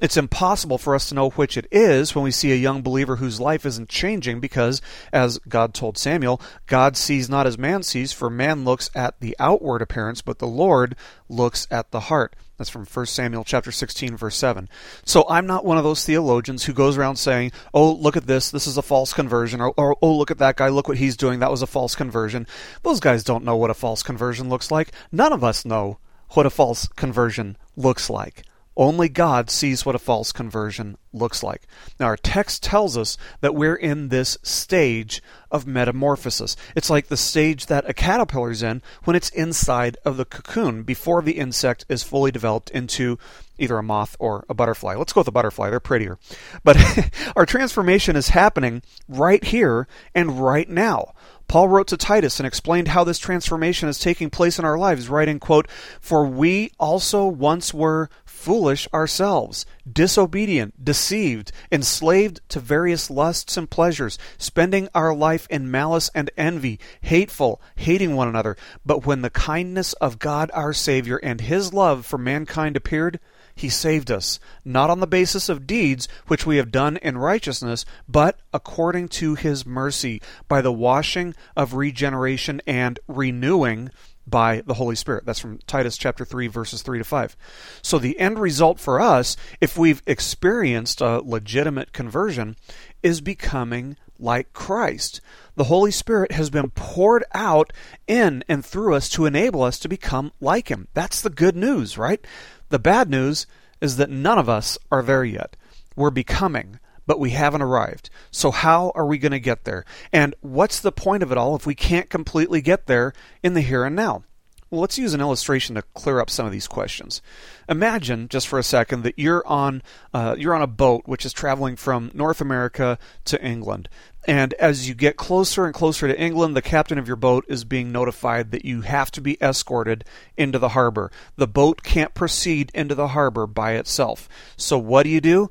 It's 0.00 0.16
impossible 0.16 0.78
for 0.78 0.94
us 0.94 1.10
to 1.10 1.14
know 1.14 1.30
which 1.30 1.58
it 1.58 1.66
is 1.70 2.14
when 2.14 2.24
we 2.24 2.30
see 2.30 2.52
a 2.52 2.56
young 2.56 2.80
believer 2.80 3.16
whose 3.16 3.38
life 3.38 3.66
isn't 3.66 3.90
changing 3.90 4.40
because, 4.40 4.80
as 5.12 5.38
God 5.46 5.74
told 5.74 5.98
Samuel, 5.98 6.40
God 6.66 6.96
sees 6.96 7.28
not 7.28 7.46
as 7.46 7.58
man 7.58 7.82
sees, 7.82 8.10
for 8.10 8.30
man 8.30 8.64
looks 8.64 8.90
at 8.94 9.20
the 9.20 9.36
outward 9.38 9.82
appearance, 9.82 10.22
but 10.22 10.38
the 10.38 10.46
Lord 10.46 10.96
looks 11.28 11.66
at 11.70 11.90
the 11.90 12.00
heart. 12.00 12.34
That's 12.60 12.68
from 12.68 12.84
1 12.84 13.06
Samuel 13.06 13.42
chapter 13.42 13.72
16 13.72 14.18
verse 14.18 14.36
7. 14.36 14.68
So 15.06 15.24
I'm 15.30 15.46
not 15.46 15.64
one 15.64 15.78
of 15.78 15.84
those 15.84 16.04
theologians 16.04 16.62
who 16.62 16.74
goes 16.74 16.98
around 16.98 17.16
saying, 17.16 17.52
"Oh, 17.72 17.92
look 17.92 18.18
at 18.18 18.26
this, 18.26 18.50
this 18.50 18.66
is 18.66 18.76
a 18.76 18.82
false 18.82 19.14
conversion," 19.14 19.62
or, 19.62 19.72
or 19.78 19.96
"Oh, 20.02 20.14
look 20.14 20.30
at 20.30 20.36
that 20.40 20.56
guy, 20.56 20.68
look 20.68 20.86
what 20.86 20.98
he's 20.98 21.16
doing, 21.16 21.38
that 21.38 21.50
was 21.50 21.62
a 21.62 21.66
false 21.66 21.94
conversion." 21.94 22.46
Those 22.82 23.00
guys 23.00 23.24
don't 23.24 23.46
know 23.46 23.56
what 23.56 23.70
a 23.70 23.74
false 23.74 24.02
conversion 24.02 24.50
looks 24.50 24.70
like. 24.70 24.92
None 25.10 25.32
of 25.32 25.42
us 25.42 25.64
know 25.64 26.00
what 26.32 26.44
a 26.44 26.50
false 26.50 26.86
conversion 26.96 27.56
looks 27.78 28.10
like. 28.10 28.42
Only 28.76 29.08
God 29.08 29.50
sees 29.50 29.84
what 29.84 29.94
a 29.94 29.98
false 29.98 30.32
conversion 30.32 30.96
looks 31.12 31.42
like. 31.42 31.62
Now, 31.98 32.06
our 32.06 32.16
text 32.16 32.62
tells 32.62 32.96
us 32.96 33.18
that 33.40 33.54
we're 33.54 33.74
in 33.74 34.08
this 34.08 34.38
stage 34.42 35.22
of 35.50 35.66
metamorphosis. 35.66 36.56
It's 36.76 36.88
like 36.88 37.08
the 37.08 37.16
stage 37.16 37.66
that 37.66 37.88
a 37.88 37.92
caterpillar's 37.92 38.62
in 38.62 38.80
when 39.04 39.16
it's 39.16 39.28
inside 39.30 39.96
of 40.04 40.16
the 40.16 40.24
cocoon 40.24 40.84
before 40.84 41.20
the 41.20 41.38
insect 41.38 41.84
is 41.88 42.02
fully 42.04 42.30
developed 42.30 42.70
into 42.70 43.18
either 43.58 43.76
a 43.76 43.82
moth 43.82 44.16
or 44.18 44.44
a 44.48 44.54
butterfly. 44.54 44.94
Let's 44.94 45.12
go 45.12 45.20
with 45.20 45.26
the 45.26 45.32
butterfly, 45.32 45.70
they're 45.70 45.80
prettier. 45.80 46.18
But 46.64 46.78
our 47.36 47.46
transformation 47.46 48.16
is 48.16 48.30
happening 48.30 48.82
right 49.08 49.42
here 49.42 49.88
and 50.14 50.40
right 50.40 50.68
now. 50.68 51.14
Paul 51.50 51.66
wrote 51.66 51.88
to 51.88 51.96
Titus 51.96 52.38
and 52.38 52.46
explained 52.46 52.86
how 52.86 53.02
this 53.02 53.18
transformation 53.18 53.88
is 53.88 53.98
taking 53.98 54.30
place 54.30 54.60
in 54.60 54.64
our 54.64 54.78
lives, 54.78 55.08
writing, 55.08 55.40
quote, 55.40 55.66
For 56.00 56.24
we 56.24 56.70
also 56.78 57.26
once 57.26 57.74
were 57.74 58.08
foolish 58.24 58.86
ourselves, 58.94 59.66
disobedient, 59.92 60.84
deceived, 60.84 61.50
enslaved 61.72 62.40
to 62.50 62.60
various 62.60 63.10
lusts 63.10 63.56
and 63.56 63.68
pleasures, 63.68 64.16
spending 64.38 64.88
our 64.94 65.12
life 65.12 65.48
in 65.50 65.68
malice 65.68 66.08
and 66.14 66.30
envy, 66.36 66.78
hateful, 67.00 67.60
hating 67.74 68.14
one 68.14 68.28
another. 68.28 68.56
But 68.86 69.04
when 69.04 69.22
the 69.22 69.28
kindness 69.28 69.92
of 69.94 70.20
God 70.20 70.52
our 70.54 70.72
Savior 70.72 71.16
and 71.16 71.40
His 71.40 71.74
love 71.74 72.06
for 72.06 72.16
mankind 72.16 72.76
appeared, 72.76 73.18
he 73.60 73.68
saved 73.68 74.10
us, 74.10 74.40
not 74.64 74.88
on 74.88 75.00
the 75.00 75.06
basis 75.06 75.50
of 75.50 75.66
deeds 75.66 76.08
which 76.28 76.46
we 76.46 76.56
have 76.56 76.72
done 76.72 76.96
in 76.98 77.18
righteousness, 77.18 77.84
but 78.08 78.40
according 78.54 79.06
to 79.06 79.34
his 79.34 79.66
mercy, 79.66 80.22
by 80.48 80.62
the 80.62 80.72
washing 80.72 81.34
of 81.54 81.74
regeneration 81.74 82.62
and 82.66 82.98
renewing 83.06 83.90
by 84.26 84.62
the 84.64 84.74
Holy 84.74 84.96
Spirit. 84.96 85.26
That's 85.26 85.40
from 85.40 85.58
Titus 85.66 85.98
chapter 85.98 86.24
3 86.24 86.46
verses 86.46 86.80
3 86.80 86.98
to 86.98 87.04
5. 87.04 87.36
So 87.82 87.98
the 87.98 88.18
end 88.18 88.38
result 88.38 88.80
for 88.80 88.98
us 88.98 89.36
if 89.60 89.76
we've 89.76 90.02
experienced 90.06 91.02
a 91.02 91.20
legitimate 91.20 91.92
conversion 91.92 92.56
is 93.02 93.20
becoming 93.20 93.96
like 94.18 94.54
Christ. 94.54 95.20
The 95.56 95.64
Holy 95.64 95.90
Spirit 95.90 96.32
has 96.32 96.48
been 96.48 96.70
poured 96.70 97.24
out 97.34 97.72
in 98.06 98.42
and 98.48 98.64
through 98.64 98.94
us 98.94 99.10
to 99.10 99.26
enable 99.26 99.62
us 99.62 99.78
to 99.80 99.88
become 99.88 100.32
like 100.40 100.70
him. 100.70 100.88
That's 100.94 101.20
the 101.20 101.30
good 101.30 101.56
news, 101.56 101.98
right? 101.98 102.24
The 102.70 102.78
bad 102.78 103.10
news 103.10 103.46
is 103.80 103.96
that 103.96 104.10
none 104.10 104.38
of 104.38 104.48
us 104.48 104.78
are 104.90 105.02
there 105.02 105.24
yet. 105.24 105.56
We're 105.94 106.10
becoming 106.10 106.80
but 107.10 107.18
we 107.18 107.30
haven't 107.30 107.60
arrived. 107.60 108.08
So, 108.30 108.52
how 108.52 108.92
are 108.94 109.04
we 109.04 109.18
going 109.18 109.32
to 109.32 109.40
get 109.40 109.64
there? 109.64 109.84
And 110.12 110.32
what's 110.42 110.78
the 110.78 110.92
point 110.92 111.24
of 111.24 111.32
it 111.32 111.38
all 111.38 111.56
if 111.56 111.66
we 111.66 111.74
can't 111.74 112.08
completely 112.08 112.60
get 112.60 112.86
there 112.86 113.12
in 113.42 113.54
the 113.54 113.62
here 113.62 113.84
and 113.84 113.96
now? 113.96 114.22
Well, 114.70 114.82
let's 114.82 114.98
use 114.98 115.14
an 115.14 115.20
illustration 115.20 115.74
to 115.74 115.82
clear 115.94 116.20
up 116.20 116.30
some 116.30 116.46
of 116.46 116.52
these 116.52 116.68
questions. 116.68 117.20
Imagine, 117.68 118.28
just 118.28 118.46
for 118.46 118.56
a 118.56 118.62
second, 118.62 119.02
that 119.02 119.18
you're 119.18 119.44
on 119.44 119.82
uh, 120.14 120.36
you're 120.38 120.54
on 120.54 120.62
a 120.62 120.68
boat 120.68 121.02
which 121.06 121.26
is 121.26 121.32
traveling 121.32 121.74
from 121.74 122.12
North 122.14 122.40
America 122.40 122.96
to 123.24 123.44
England, 123.44 123.88
and 124.28 124.54
as 124.54 124.88
you 124.88 124.94
get 124.94 125.16
closer 125.16 125.64
and 125.64 125.74
closer 125.74 126.06
to 126.06 126.20
England, 126.20 126.54
the 126.54 126.62
captain 126.62 126.98
of 126.98 127.08
your 127.08 127.16
boat 127.16 127.44
is 127.48 127.64
being 127.64 127.90
notified 127.90 128.52
that 128.52 128.64
you 128.64 128.82
have 128.82 129.10
to 129.12 129.20
be 129.20 129.36
escorted 129.42 130.04
into 130.36 130.58
the 130.58 130.70
harbor. 130.70 131.10
The 131.34 131.48
boat 131.48 131.82
can't 131.82 132.14
proceed 132.14 132.70
into 132.72 132.94
the 132.94 133.08
harbor 133.08 133.48
by 133.48 133.72
itself. 133.72 134.28
So, 134.56 134.78
what 134.78 135.02
do 135.02 135.08
you 135.08 135.20
do? 135.20 135.50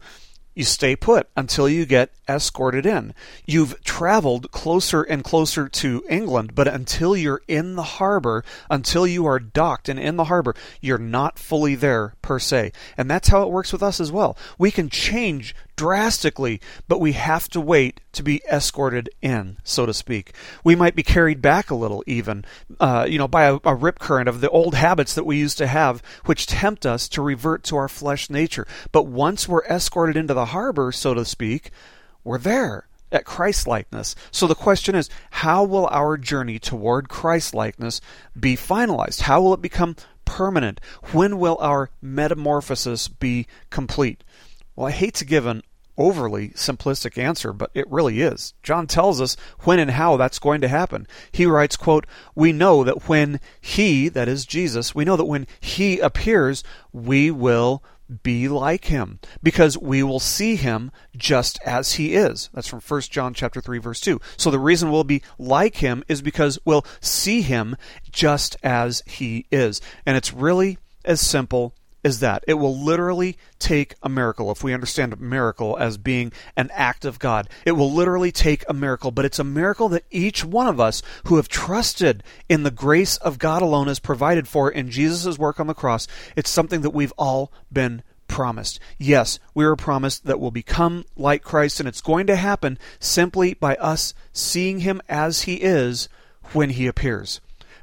You 0.59 0.65
stay 0.65 0.97
put 0.97 1.29
until 1.37 1.69
you 1.69 1.85
get 1.85 2.11
escorted 2.27 2.85
in. 2.85 3.13
You've 3.45 3.81
traveled 3.85 4.51
closer 4.51 5.03
and 5.03 5.23
closer 5.23 5.69
to 5.69 6.03
England, 6.09 6.53
but 6.53 6.67
until 6.67 7.15
you're 7.15 7.41
in 7.47 7.77
the 7.77 7.83
harbor, 7.83 8.43
until 8.69 9.07
you 9.07 9.25
are 9.25 9.39
docked 9.39 9.87
and 9.87 9.97
in 9.97 10.17
the 10.17 10.25
harbor, 10.25 10.53
you're 10.81 10.97
not 10.97 11.39
fully 11.39 11.75
there 11.75 12.15
per 12.29 12.37
se. 12.37 12.71
And 12.95 13.09
that's 13.09 13.29
how 13.29 13.41
it 13.41 13.49
works 13.49 13.73
with 13.73 13.81
us 13.81 13.99
as 13.99 14.11
well. 14.11 14.37
We 14.59 14.69
can 14.69 14.87
change 14.87 15.55
drastically, 15.75 16.61
but 16.87 17.01
we 17.01 17.13
have 17.13 17.49
to 17.49 17.59
wait 17.59 18.01
to 18.11 18.21
be 18.21 18.39
escorted 18.51 19.09
in, 19.19 19.57
so 19.63 19.87
to 19.87 19.95
speak. 19.95 20.35
We 20.63 20.75
might 20.75 20.93
be 20.93 21.01
carried 21.01 21.41
back 21.41 21.71
a 21.71 21.75
little, 21.75 22.03
even, 22.05 22.45
uh, 22.79 23.07
you 23.09 23.17
know, 23.17 23.27
by 23.27 23.45
a, 23.45 23.57
a 23.63 23.73
rip 23.73 23.97
current 23.97 24.29
of 24.29 24.41
the 24.41 24.49
old 24.51 24.75
habits 24.75 25.15
that 25.15 25.25
we 25.25 25.37
used 25.37 25.57
to 25.57 25.65
have, 25.65 26.03
which 26.25 26.45
tempt 26.45 26.85
us 26.85 27.09
to 27.09 27.23
revert 27.23 27.63
to 27.63 27.77
our 27.77 27.89
flesh 27.89 28.29
nature. 28.29 28.67
But 28.91 29.07
once 29.07 29.47
we're 29.47 29.65
escorted 29.65 30.15
into 30.15 30.35
the 30.35 30.53
harbor, 30.53 30.91
so 30.91 31.15
to 31.15 31.25
speak, 31.25 31.71
we're 32.23 32.37
there. 32.37 32.85
at 33.11 33.25
Christ 33.25 33.67
likeness. 33.67 34.15
So 34.31 34.45
the 34.45 34.53
question 34.55 34.95
is, 34.95 35.09
how 35.31 35.63
will 35.63 35.87
our 35.87 36.17
journey 36.17 36.59
toward 36.59 37.09
Christ 37.09 37.53
likeness 37.53 38.01
be 38.39 38.55
finalized? 38.55 39.21
How 39.21 39.41
will 39.41 39.53
it 39.53 39.61
become 39.61 39.95
permanent? 40.29 40.79
When 41.11 41.39
will 41.39 41.57
our 41.59 41.89
metamorphosis 42.03 43.07
be 43.07 43.47
complete? 43.71 44.23
Well, 44.75 44.85
I 44.85 44.91
hate 44.91 45.15
to 45.15 45.25
give 45.25 45.47
an 45.47 45.63
overly 45.97 46.49
simplistic 46.49 47.17
answer, 47.17 47.51
but 47.51 47.71
it 47.73 47.89
really 47.89 48.21
is. 48.21 48.53
John 48.61 48.85
tells 48.85 49.19
us 49.19 49.35
when 49.61 49.79
and 49.79 49.91
how 49.91 50.17
that's 50.17 50.37
going 50.37 50.61
to 50.61 50.67
happen. 50.67 51.07
He 51.31 51.47
writes, 51.47 51.75
quote, 51.75 52.05
"We 52.35 52.53
know 52.53 52.83
that 52.83 53.09
when 53.09 53.39
he, 53.59 54.07
that 54.07 54.27
is 54.29 54.45
Jesus, 54.45 54.93
we 54.93 55.03
know 55.03 55.17
that 55.17 55.25
when 55.25 55.47
he 55.59 55.99
appears, 55.99 56.63
we 56.93 57.31
will 57.31 57.83
be 58.23 58.47
like 58.47 58.85
him 58.85 59.19
because 59.43 59.77
we 59.77 60.03
will 60.03 60.19
see 60.19 60.55
him 60.55 60.91
just 61.15 61.59
as 61.65 61.93
he 61.93 62.15
is. 62.15 62.49
That's 62.53 62.67
from 62.67 62.81
1 62.81 63.01
john 63.01 63.33
chapter 63.33 63.61
3 63.61 63.77
verse 63.79 63.99
2 63.99 64.19
so 64.37 64.51
the 64.51 64.59
reason 64.59 64.91
we'll 64.91 65.03
be 65.03 65.21
like 65.37 65.77
him 65.77 66.03
is 66.07 66.21
because 66.21 66.59
we'll 66.65 66.85
see 66.99 67.41
him 67.41 67.75
just 68.11 68.55
as 68.63 69.03
he 69.05 69.45
is. 69.51 69.81
And 70.05 70.17
it's 70.17 70.33
really 70.33 70.77
as 71.05 71.21
simple 71.21 71.73
is 72.03 72.19
that 72.19 72.43
it 72.47 72.55
will 72.55 72.77
literally 72.77 73.37
take 73.57 73.95
a 74.01 74.09
miracle 74.09 74.51
if 74.51 74.63
we 74.63 74.73
understand 74.73 75.13
a 75.13 75.17
miracle 75.17 75.77
as 75.77 75.97
being 75.97 76.31
an 76.55 76.69
act 76.73 77.05
of 77.05 77.19
God. 77.19 77.49
It 77.65 77.73
will 77.73 77.91
literally 77.91 78.31
take 78.31 78.63
a 78.67 78.73
miracle, 78.73 79.11
but 79.11 79.25
it's 79.25 79.39
a 79.39 79.43
miracle 79.43 79.89
that 79.89 80.05
each 80.09 80.45
one 80.45 80.67
of 80.67 80.79
us 80.79 81.01
who 81.25 81.35
have 81.35 81.47
trusted 81.47 82.23
in 82.47 82.63
the 82.63 82.71
grace 82.71 83.17
of 83.17 83.39
God 83.39 83.61
alone 83.61 83.87
is 83.87 83.99
provided 83.99 84.47
for 84.47 84.69
in 84.69 84.89
Jesus' 84.89 85.37
work 85.37 85.59
on 85.59 85.67
the 85.67 85.73
cross. 85.73 86.07
It's 86.35 86.49
something 86.49 86.81
that 86.81 86.91
we've 86.91 87.13
all 87.17 87.51
been 87.71 88.03
promised. 88.27 88.79
Yes, 88.97 89.39
we 89.53 89.65
are 89.65 89.75
promised 89.75 90.25
that 90.25 90.39
we'll 90.39 90.51
become 90.51 91.03
like 91.17 91.43
Christ, 91.43 91.79
and 91.79 91.89
it's 91.89 92.01
going 92.01 92.27
to 92.27 92.35
happen 92.35 92.77
simply 92.99 93.55
by 93.55 93.75
us 93.75 94.13
seeing 94.31 94.79
Him 94.79 95.01
as 95.09 95.41
He 95.41 95.55
is 95.55 96.07
when 96.53 96.69
He 96.69 96.87
appears 96.87 97.41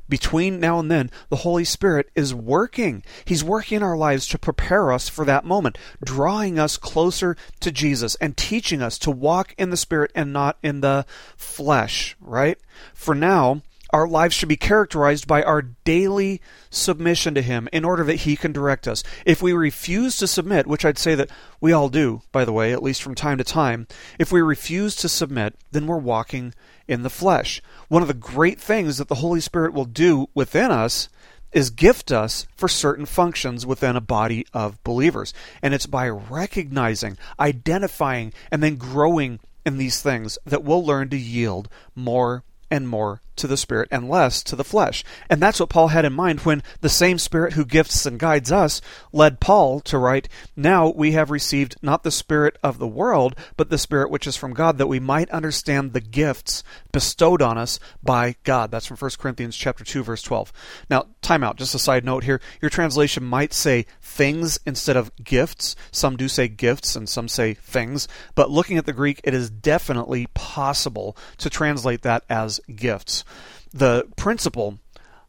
between 0.08 0.60
now 0.60 0.78
and 0.78 0.90
then, 0.90 1.10
the 1.28 1.36
Holy 1.36 1.64
Spirit 1.64 2.10
is 2.14 2.34
working. 2.34 3.02
He's 3.24 3.44
working 3.44 3.76
in 3.76 3.82
our 3.82 3.96
lives 3.96 4.26
to 4.28 4.38
prepare 4.38 4.92
us 4.92 5.08
for 5.08 5.24
that 5.24 5.44
moment, 5.44 5.78
drawing 6.04 6.58
us 6.58 6.76
closer 6.76 7.36
to 7.60 7.72
Jesus 7.72 8.14
and 8.16 8.36
teaching 8.36 8.82
us 8.82 8.98
to 9.00 9.10
walk 9.10 9.54
in 9.58 9.70
the 9.70 9.76
Spirit 9.76 10.12
and 10.14 10.32
not 10.32 10.58
in 10.62 10.80
the 10.80 11.06
flesh, 11.36 12.16
right? 12.20 12.58
For 12.94 13.14
now, 13.14 13.62
our 13.90 14.08
lives 14.08 14.34
should 14.34 14.48
be 14.48 14.56
characterized 14.56 15.26
by 15.26 15.42
our 15.42 15.62
daily 15.62 16.40
submission 16.70 17.34
to 17.34 17.42
Him 17.42 17.68
in 17.72 17.84
order 17.84 18.04
that 18.04 18.16
He 18.16 18.36
can 18.36 18.52
direct 18.52 18.88
us. 18.88 19.02
If 19.24 19.42
we 19.42 19.52
refuse 19.52 20.16
to 20.18 20.26
submit, 20.26 20.66
which 20.66 20.84
I'd 20.84 20.98
say 20.98 21.14
that 21.14 21.30
we 21.60 21.72
all 21.72 21.88
do, 21.88 22.22
by 22.32 22.44
the 22.44 22.52
way, 22.52 22.72
at 22.72 22.82
least 22.82 23.02
from 23.02 23.14
time 23.14 23.38
to 23.38 23.44
time, 23.44 23.86
if 24.18 24.32
we 24.32 24.40
refuse 24.40 24.96
to 24.96 25.08
submit, 25.08 25.56
then 25.70 25.86
we're 25.86 25.98
walking 25.98 26.54
in 26.88 27.02
the 27.02 27.10
flesh. 27.10 27.62
One 27.88 28.02
of 28.02 28.08
the 28.08 28.14
great 28.14 28.60
things 28.60 28.98
that 28.98 29.08
the 29.08 29.16
Holy 29.16 29.40
Spirit 29.40 29.72
will 29.72 29.84
do 29.84 30.28
within 30.34 30.70
us 30.70 31.08
is 31.52 31.70
gift 31.70 32.12
us 32.12 32.46
for 32.54 32.68
certain 32.68 33.06
functions 33.06 33.64
within 33.64 33.96
a 33.96 34.00
body 34.00 34.46
of 34.52 34.82
believers. 34.84 35.32
And 35.62 35.72
it's 35.72 35.86
by 35.86 36.08
recognizing, 36.08 37.16
identifying, 37.40 38.32
and 38.50 38.62
then 38.62 38.76
growing 38.76 39.40
in 39.64 39.78
these 39.78 40.02
things 40.02 40.38
that 40.44 40.64
we'll 40.64 40.84
learn 40.84 41.08
to 41.10 41.16
yield 41.16 41.68
more 41.94 42.44
and 42.70 42.88
more 42.88 43.20
to 43.36 43.46
the 43.46 43.56
Spirit 43.56 43.88
and 43.90 44.08
less 44.08 44.42
to 44.44 44.56
the 44.56 44.64
flesh. 44.64 45.04
And 45.28 45.40
that's 45.40 45.60
what 45.60 45.68
Paul 45.68 45.88
had 45.88 46.04
in 46.04 46.12
mind 46.12 46.40
when 46.40 46.62
the 46.80 46.88
same 46.88 47.18
Spirit 47.18 47.54
who 47.54 47.64
gifts 47.64 48.06
and 48.06 48.18
guides 48.18 48.50
us 48.50 48.80
led 49.12 49.40
Paul 49.40 49.80
to 49.80 49.98
write, 49.98 50.28
Now 50.54 50.88
we 50.88 51.12
have 51.12 51.30
received 51.30 51.76
not 51.82 52.02
the 52.02 52.10
Spirit 52.10 52.58
of 52.62 52.78
the 52.78 52.86
world, 52.86 53.36
but 53.56 53.70
the 53.70 53.78
Spirit 53.78 54.10
which 54.10 54.26
is 54.26 54.36
from 54.36 54.54
God, 54.54 54.78
that 54.78 54.86
we 54.86 55.00
might 55.00 55.30
understand 55.30 55.92
the 55.92 56.00
gifts 56.00 56.62
bestowed 56.92 57.42
on 57.42 57.58
us 57.58 57.78
by 58.02 58.36
God. 58.44 58.70
That's 58.70 58.86
from 58.86 58.96
1 58.96 59.10
Corinthians 59.18 59.56
chapter 59.56 59.84
2, 59.84 60.02
verse 60.02 60.22
12. 60.22 60.52
Now, 60.88 61.06
time 61.22 61.44
out, 61.44 61.56
just 61.56 61.74
a 61.74 61.78
side 61.78 62.04
note 62.04 62.24
here. 62.24 62.40
Your 62.62 62.70
translation 62.70 63.24
might 63.24 63.52
say 63.52 63.86
things 64.00 64.58
instead 64.66 64.96
of 64.96 65.14
gifts. 65.22 65.76
Some 65.90 66.16
do 66.16 66.28
say 66.28 66.48
gifts 66.48 66.96
and 66.96 67.08
some 67.08 67.28
say 67.28 67.54
things. 67.54 68.08
But 68.34 68.50
looking 68.50 68.78
at 68.78 68.86
the 68.86 68.92
Greek, 68.92 69.20
it 69.24 69.34
is 69.34 69.50
definitely 69.50 70.28
possible 70.34 71.16
to 71.38 71.50
translate 71.50 72.02
that 72.02 72.24
as 72.28 72.60
gifts 72.74 73.24
the 73.72 74.06
principle 74.16 74.78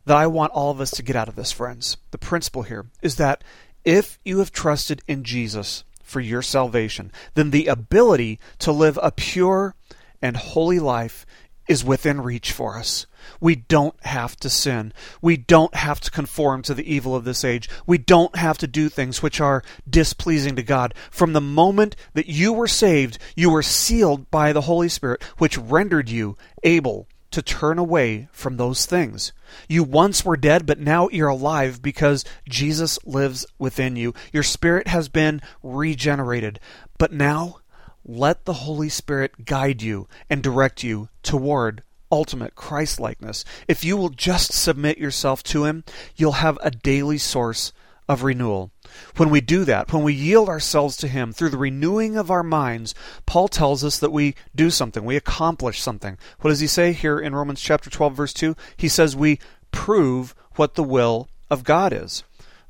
that 0.06 0.18
I 0.18 0.28
want 0.28 0.54
all 0.54 0.72
of 0.72 0.80
us 0.80 0.92
to 0.92 1.04
get 1.04 1.16
out 1.16 1.28
of 1.28 1.36
this, 1.36 1.52
friends, 1.52 1.98
the 2.12 2.18
principle 2.18 2.64
here 2.64 2.86
is 3.02 3.16
that 3.18 3.44
if 3.84 4.20
you 4.24 4.40
have 4.40 4.52
trusted 4.52 5.02
in 5.08 5.24
Jesus 5.24 5.84
for 6.02 6.20
your 6.20 6.42
salvation, 6.42 7.12
then 7.36 7.52
the 7.52 7.68
ability 7.68 8.40
to 8.60 8.72
live 8.72 8.98
a 9.02 9.12
pure 9.12 9.76
and 10.22 10.38
holy 10.38 10.80
life 10.80 11.26
is 11.68 11.84
within 11.84 12.22
reach 12.22 12.52
for 12.52 12.78
us. 12.78 13.06
We 13.42 13.56
don't 13.56 14.02
have 14.06 14.38
to 14.38 14.50
sin. 14.50 14.94
We 15.22 15.36
don't 15.36 15.76
have 15.76 16.00
to 16.02 16.12
conform 16.12 16.62
to 16.64 16.74
the 16.74 16.90
evil 16.90 17.14
of 17.14 17.26
this 17.26 17.44
age. 17.44 17.70
We 17.86 17.98
don't 17.98 18.36
have 18.38 18.58
to 18.60 18.68
do 18.68 18.88
things 18.88 19.22
which 19.22 19.42
are 19.42 19.64
displeasing 19.90 20.56
to 20.56 20.64
God. 20.64 20.94
From 21.12 21.34
the 21.34 21.42
moment 21.42 21.98
that 22.14 22.28
you 22.28 22.54
were 22.54 22.68
saved, 22.68 23.18
you 23.36 23.50
were 23.50 23.64
sealed 23.64 24.32
by 24.32 24.54
the 24.54 24.62
Holy 24.62 24.88
Spirit, 24.88 25.22
which 25.38 25.58
rendered 25.58 26.10
you 26.10 26.38
able 26.64 27.08
to 27.32 27.42
turn 27.42 27.78
away 27.78 28.28
from 28.32 28.58
those 28.58 28.86
things. 28.86 29.34
You 29.68 29.84
once 29.84 30.24
were 30.24 30.38
dead, 30.38 30.66
but 30.66 30.80
now 30.80 31.10
you're 31.10 31.28
alive 31.28 31.82
because 31.82 32.26
Jesus 32.48 33.00
lives 33.06 33.46
within 33.58 33.96
you. 33.96 34.14
Your 34.32 34.44
spirit 34.44 34.88
has 34.88 35.10
been 35.10 35.42
regenerated. 35.62 36.60
But 36.98 37.12
now, 37.12 37.58
let 38.06 38.46
the 38.46 38.54
Holy 38.54 38.90
Spirit 38.90 39.46
guide 39.46 39.82
you 39.82 40.08
and 40.30 40.42
direct 40.42 40.84
you 40.84 41.10
toward 41.24 41.84
ultimate 42.12 42.56
Christlikeness. 42.56 43.44
If 43.68 43.84
you 43.84 43.98
will 43.98 44.10
just 44.10 44.54
submit 44.54 44.98
yourself 44.98 45.44
to 45.44 45.66
Him, 45.66 45.84
you'll 46.16 46.34
have 46.34 46.58
a 46.62 46.72
daily 46.72 47.18
source 47.18 47.74
of 48.08 48.24
renewal. 48.24 48.72
When 49.16 49.30
we 49.30 49.42
do 49.42 49.66
that, 49.66 49.92
when 49.92 50.04
we 50.04 50.14
yield 50.14 50.50
ourselves 50.50 50.98
to 50.98 51.08
Him 51.08 51.34
through 51.34 51.50
the 51.50 51.58
renewing 51.58 52.16
of 52.18 52.32
our 52.32 52.44
minds, 52.44 52.94
Paul 53.26 53.48
tells 53.48 53.84
us 53.84 54.00
that 54.00 54.12
we 54.12 54.36
do 54.56 54.70
something, 54.70 55.04
we 55.04 55.16
accomplish 55.16 55.82
something. 55.82 56.18
What 56.42 56.50
does 56.50 56.60
he 56.60 56.68
say 56.68 56.94
here 56.94 57.20
in 57.20 57.36
Romans 57.36 57.62
chapter 57.62 57.90
12 57.90 58.14
verse 58.14 58.34
2? 58.34 58.56
He 58.76 58.88
says 58.88 59.16
we 59.16 59.40
prove 59.72 60.36
what 60.56 60.76
the 60.76 60.84
will 60.84 61.30
of 61.50 61.64
God 61.64 61.94
is. 61.94 62.24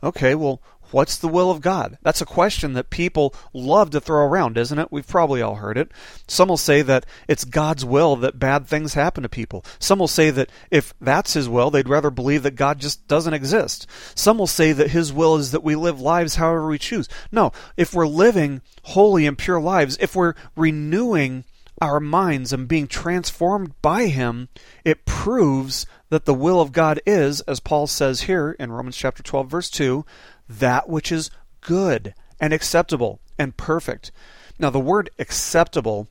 Okay, 0.04 0.36
well, 0.36 0.62
What's 0.92 1.18
the 1.18 1.28
will 1.28 1.52
of 1.52 1.62
God? 1.62 1.98
That's 2.02 2.22
a 2.22 2.26
question 2.26 2.74
that 2.74 2.90
people 2.90 3.34
love 3.54 3.90
to 3.92 4.00
throw 4.00 4.26
around, 4.26 4.58
isn't 4.58 4.80
it? 4.80 4.92
We've 4.92 5.08
probably 5.08 5.42
all 5.42 5.56
heard 5.56 5.78
it. 5.78 5.92
Some 6.28 6.50
will 6.50 6.58
say 6.58 6.82
that 6.82 7.06
it's 7.28 7.46
God's 7.46 7.84
will 7.84 8.16
that 8.18 8.40
bad 8.40 8.68
things 8.68 8.94
happen 8.94 9.24
to 9.24 9.30
people. 9.30 9.66
Some 9.80 10.00
will 10.00 10.08
say 10.08 10.30
that 10.32 10.50
if 10.72 10.94
that's 11.02 11.34
His 11.34 11.50
will, 11.50 11.70
they'd 11.72 11.90
rather 11.90 12.10
believe 12.10 12.44
that 12.44 12.56
God 12.56 12.80
just 12.80 13.08
doesn't 13.08 13.34
exist. 13.34 13.88
Some 14.16 14.38
will 14.38 14.48
say 14.48 14.72
that 14.72 14.92
His 14.92 15.12
will 15.12 15.36
is 15.36 15.52
that 15.52 15.64
we 15.64 15.76
live 15.76 16.00
lives 16.00 16.36
however 16.36 16.68
we 16.68 16.78
choose. 16.78 17.10
No, 17.32 17.52
if 17.76 17.94
we're 17.94 18.08
living 18.08 18.62
holy 18.84 19.26
and 19.26 19.38
pure 19.38 19.60
lives, 19.60 19.98
if 20.00 20.16
we're 20.16 20.36
renewing 20.56 21.44
our 21.82 22.00
minds 22.00 22.52
and 22.52 22.68
being 22.68 22.88
transformed 22.88 23.74
by 23.82 24.08
Him, 24.08 24.50
it 24.84 25.06
proves 25.06 25.86
that 26.10 26.26
the 26.26 26.34
will 26.34 26.62
of 26.62 26.72
God 26.72 27.02
is, 27.06 27.42
as 27.42 27.60
Paul 27.60 27.88
says 27.88 28.22
here 28.22 28.56
in 28.60 28.72
Romans 28.72 28.98
chapter 28.98 29.22
12, 29.22 29.50
verse 29.50 29.70
2, 29.70 30.06
that 30.48 30.90
which 30.90 31.12
is 31.12 31.30
good 31.62 32.14
and 32.40 32.54
acceptable 32.54 33.20
and 33.38 33.58
perfect. 33.58 34.12
Now, 34.60 34.70
the 34.70 34.80
word 34.80 35.10
acceptable 35.20 36.08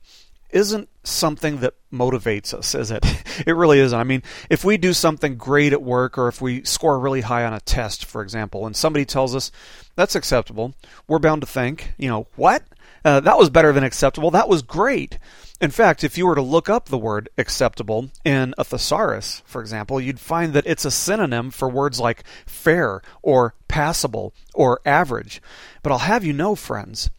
isn't 0.49 0.89
something 1.03 1.57
that 1.57 1.73
motivates 1.91 2.53
us, 2.53 2.73
is 2.73 2.91
it? 2.91 3.05
It 3.45 3.51
really 3.51 3.77
isn't. 3.79 3.97
I 3.97 4.03
mean, 4.03 4.23
if 4.49 4.65
we 4.65 4.77
do 4.77 4.93
something 4.93 5.35
great 5.35 5.71
at 5.71 5.83
work 5.83 6.17
or 6.17 6.27
if 6.27 6.41
we 6.41 6.63
score 6.63 6.97
really 6.97 7.21
high 7.21 7.45
on 7.45 7.53
a 7.53 7.59
test, 7.59 8.03
for 8.03 8.23
example, 8.23 8.65
and 8.65 8.75
somebody 8.75 9.05
tells 9.05 9.35
us 9.35 9.51
that's 9.95 10.15
acceptable, 10.15 10.73
we're 11.07 11.19
bound 11.19 11.41
to 11.41 11.47
think, 11.47 11.93
you 11.99 12.09
know, 12.09 12.25
what? 12.35 12.63
Uh, 13.05 13.19
that 13.19 13.37
was 13.37 13.51
better 13.51 13.71
than 13.71 13.83
acceptable. 13.83 14.31
That 14.31 14.49
was 14.49 14.63
great. 14.63 15.19
In 15.59 15.71
fact, 15.71 16.03
if 16.03 16.19
you 16.19 16.27
were 16.27 16.35
to 16.35 16.41
look 16.41 16.69
up 16.69 16.85
the 16.87 16.99
word 16.99 17.29
acceptable 17.35 18.11
in 18.23 18.53
a 18.59 18.63
thesaurus, 18.63 19.41
for 19.45 19.59
example, 19.59 19.99
you'd 19.99 20.19
find 20.19 20.53
that 20.53 20.67
it's 20.67 20.85
a 20.85 20.91
synonym 20.91 21.49
for 21.49 21.67
words 21.67 21.99
like 21.99 22.23
fair 22.45 23.01
or 23.23 23.55
passable 23.67 24.35
or 24.53 24.79
average. 24.85 25.41
But 25.81 25.91
I'll 25.91 25.99
have 25.99 26.23
you 26.23 26.31
know, 26.31 26.53
friends, 26.53 27.09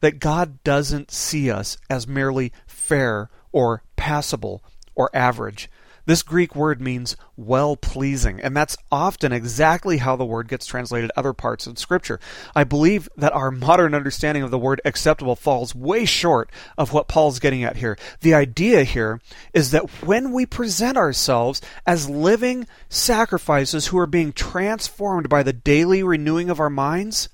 that 0.00 0.18
God 0.18 0.62
doesn't 0.62 1.10
see 1.10 1.50
us 1.50 1.78
as 1.88 2.06
merely 2.06 2.52
fair 2.66 3.30
or 3.50 3.82
passable 3.96 4.62
or 4.94 5.08
average. 5.14 5.70
This 6.06 6.22
Greek 6.22 6.54
word 6.54 6.80
means 6.80 7.16
well 7.36 7.76
pleasing, 7.76 8.40
and 8.40 8.56
that's 8.56 8.76
often 8.92 9.32
exactly 9.32 9.98
how 9.98 10.14
the 10.14 10.24
word 10.24 10.46
gets 10.46 10.64
translated 10.64 11.10
other 11.16 11.32
parts 11.32 11.66
of 11.66 11.80
Scripture. 11.80 12.20
I 12.54 12.62
believe 12.62 13.08
that 13.16 13.32
our 13.32 13.50
modern 13.50 13.92
understanding 13.92 14.44
of 14.44 14.52
the 14.52 14.58
word 14.58 14.80
acceptable 14.84 15.34
falls 15.34 15.74
way 15.74 16.04
short 16.04 16.48
of 16.78 16.92
what 16.92 17.08
Paul's 17.08 17.40
getting 17.40 17.64
at 17.64 17.78
here. 17.78 17.98
The 18.20 18.34
idea 18.34 18.84
here 18.84 19.20
is 19.52 19.72
that 19.72 19.90
when 20.04 20.32
we 20.32 20.46
present 20.46 20.96
ourselves 20.96 21.60
as 21.86 22.08
living 22.08 22.68
sacrifices 22.88 23.88
who 23.88 23.98
are 23.98 24.06
being 24.06 24.32
transformed 24.32 25.28
by 25.28 25.42
the 25.42 25.52
daily 25.52 26.04
renewing 26.04 26.50
of 26.50 26.60
our 26.60 26.70
minds, 26.70 27.28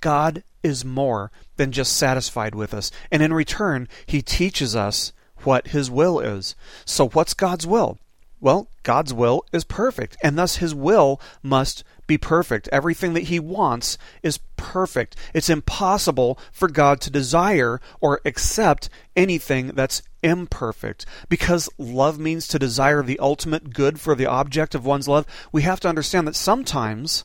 God 0.00 0.42
is 0.64 0.84
more 0.84 1.30
than 1.56 1.70
just 1.70 1.96
satisfied 1.96 2.56
with 2.56 2.74
us, 2.74 2.90
and 3.12 3.22
in 3.22 3.32
return, 3.32 3.86
He 4.06 4.22
teaches 4.22 4.74
us 4.74 5.12
what 5.44 5.68
his 5.68 5.90
will 5.90 6.20
is. 6.20 6.54
So, 6.84 7.08
what's 7.08 7.34
God's 7.34 7.66
will? 7.66 7.98
Well, 8.40 8.68
God's 8.84 9.12
will 9.12 9.44
is 9.52 9.64
perfect, 9.64 10.16
and 10.22 10.38
thus 10.38 10.56
his 10.56 10.74
will 10.74 11.20
must 11.42 11.82
be 12.06 12.16
perfect. 12.16 12.68
Everything 12.72 13.14
that 13.14 13.24
he 13.24 13.40
wants 13.40 13.98
is 14.22 14.38
perfect. 14.56 15.16
It's 15.34 15.50
impossible 15.50 16.38
for 16.52 16.68
God 16.68 17.00
to 17.02 17.10
desire 17.10 17.80
or 18.00 18.20
accept 18.24 18.88
anything 19.16 19.68
that's 19.68 20.02
imperfect. 20.22 21.04
Because 21.28 21.68
love 21.78 22.18
means 22.18 22.48
to 22.48 22.58
desire 22.58 23.02
the 23.02 23.18
ultimate 23.18 23.72
good 23.72 24.00
for 24.00 24.14
the 24.14 24.26
object 24.26 24.74
of 24.74 24.86
one's 24.86 25.08
love, 25.08 25.26
we 25.52 25.62
have 25.62 25.80
to 25.80 25.88
understand 25.88 26.26
that 26.26 26.36
sometimes 26.36 27.24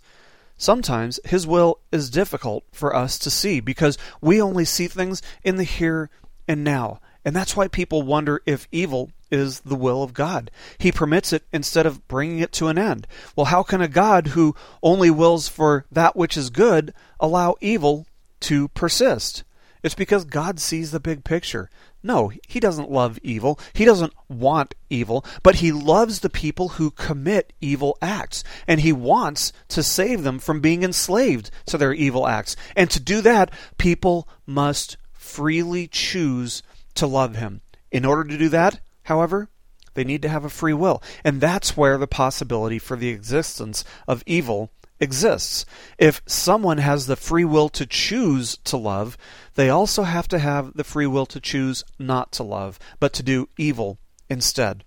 sometimes 0.55 1.19
his 1.25 1.47
will 1.47 1.79
is 1.91 2.09
difficult 2.09 2.63
for 2.71 2.95
us 2.95 3.17
to 3.17 3.29
see 3.29 3.59
because 3.59 3.97
we 4.21 4.41
only 4.41 4.63
see 4.63 4.87
things 4.87 5.21
in 5.43 5.55
the 5.57 5.63
here 5.63 6.09
and 6.47 6.63
now. 6.63 6.99
And 7.25 7.35
that's 7.35 7.55
why 7.55 7.67
people 7.67 8.01
wonder 8.03 8.41
if 8.45 8.67
evil 8.71 9.11
is 9.33 9.61
the 9.61 9.75
will 9.75 10.03
of 10.03 10.13
God. 10.13 10.51
He 10.77 10.91
permits 10.91 11.33
it 11.33 11.43
instead 11.51 11.87
of 11.87 12.07
bringing 12.07 12.39
it 12.39 12.51
to 12.53 12.67
an 12.67 12.77
end. 12.77 13.07
Well, 13.35 13.47
how 13.47 13.63
can 13.63 13.81
a 13.81 13.87
God 13.87 14.27
who 14.27 14.55
only 14.83 15.09
wills 15.09 15.47
for 15.49 15.85
that 15.91 16.15
which 16.15 16.37
is 16.37 16.51
good 16.51 16.93
allow 17.19 17.55
evil 17.59 18.05
to 18.41 18.67
persist? 18.69 19.43
It's 19.81 19.95
because 19.95 20.23
God 20.23 20.59
sees 20.59 20.91
the 20.91 20.99
big 20.99 21.23
picture. 21.23 21.69
No, 22.03 22.31
he 22.47 22.59
doesn't 22.59 22.91
love 22.91 23.17
evil. 23.23 23.59
He 23.73 23.85
doesn't 23.85 24.13
want 24.29 24.75
evil, 24.89 25.25
but 25.41 25.55
he 25.55 25.71
loves 25.71 26.19
the 26.19 26.29
people 26.29 26.69
who 26.69 26.91
commit 26.91 27.53
evil 27.59 27.97
acts. 28.01 28.43
And 28.67 28.81
he 28.81 28.93
wants 28.93 29.51
to 29.69 29.81
save 29.81 30.23
them 30.23 30.37
from 30.37 30.61
being 30.61 30.83
enslaved 30.83 31.49
to 31.65 31.77
their 31.77 31.93
evil 31.93 32.27
acts. 32.27 32.55
And 32.75 32.89
to 32.91 32.99
do 32.99 33.21
that, 33.21 33.51
people 33.77 34.27
must 34.45 34.97
freely 35.11 35.87
choose 35.87 36.61
to 36.95 37.07
love 37.07 37.35
him. 37.35 37.61
In 37.91 38.05
order 38.05 38.23
to 38.25 38.37
do 38.37 38.49
that, 38.49 38.79
However, 39.03 39.49
they 39.93 40.03
need 40.03 40.21
to 40.23 40.29
have 40.29 40.45
a 40.45 40.49
free 40.49 40.73
will. 40.73 41.01
And 41.23 41.39
that's 41.39 41.77
where 41.77 41.97
the 41.97 42.07
possibility 42.07 42.79
for 42.79 42.97
the 42.97 43.09
existence 43.09 43.83
of 44.07 44.23
evil 44.25 44.71
exists. 44.99 45.65
If 45.97 46.21
someone 46.25 46.77
has 46.79 47.07
the 47.07 47.15
free 47.15 47.45
will 47.45 47.69
to 47.69 47.85
choose 47.85 48.57
to 48.63 48.77
love, 48.77 49.17
they 49.55 49.69
also 49.69 50.03
have 50.03 50.27
to 50.29 50.39
have 50.39 50.73
the 50.73 50.83
free 50.83 51.07
will 51.07 51.25
to 51.27 51.39
choose 51.39 51.83
not 51.99 52.31
to 52.33 52.43
love, 52.43 52.79
but 52.99 53.13
to 53.13 53.23
do 53.23 53.49
evil 53.57 53.99
instead. 54.29 54.83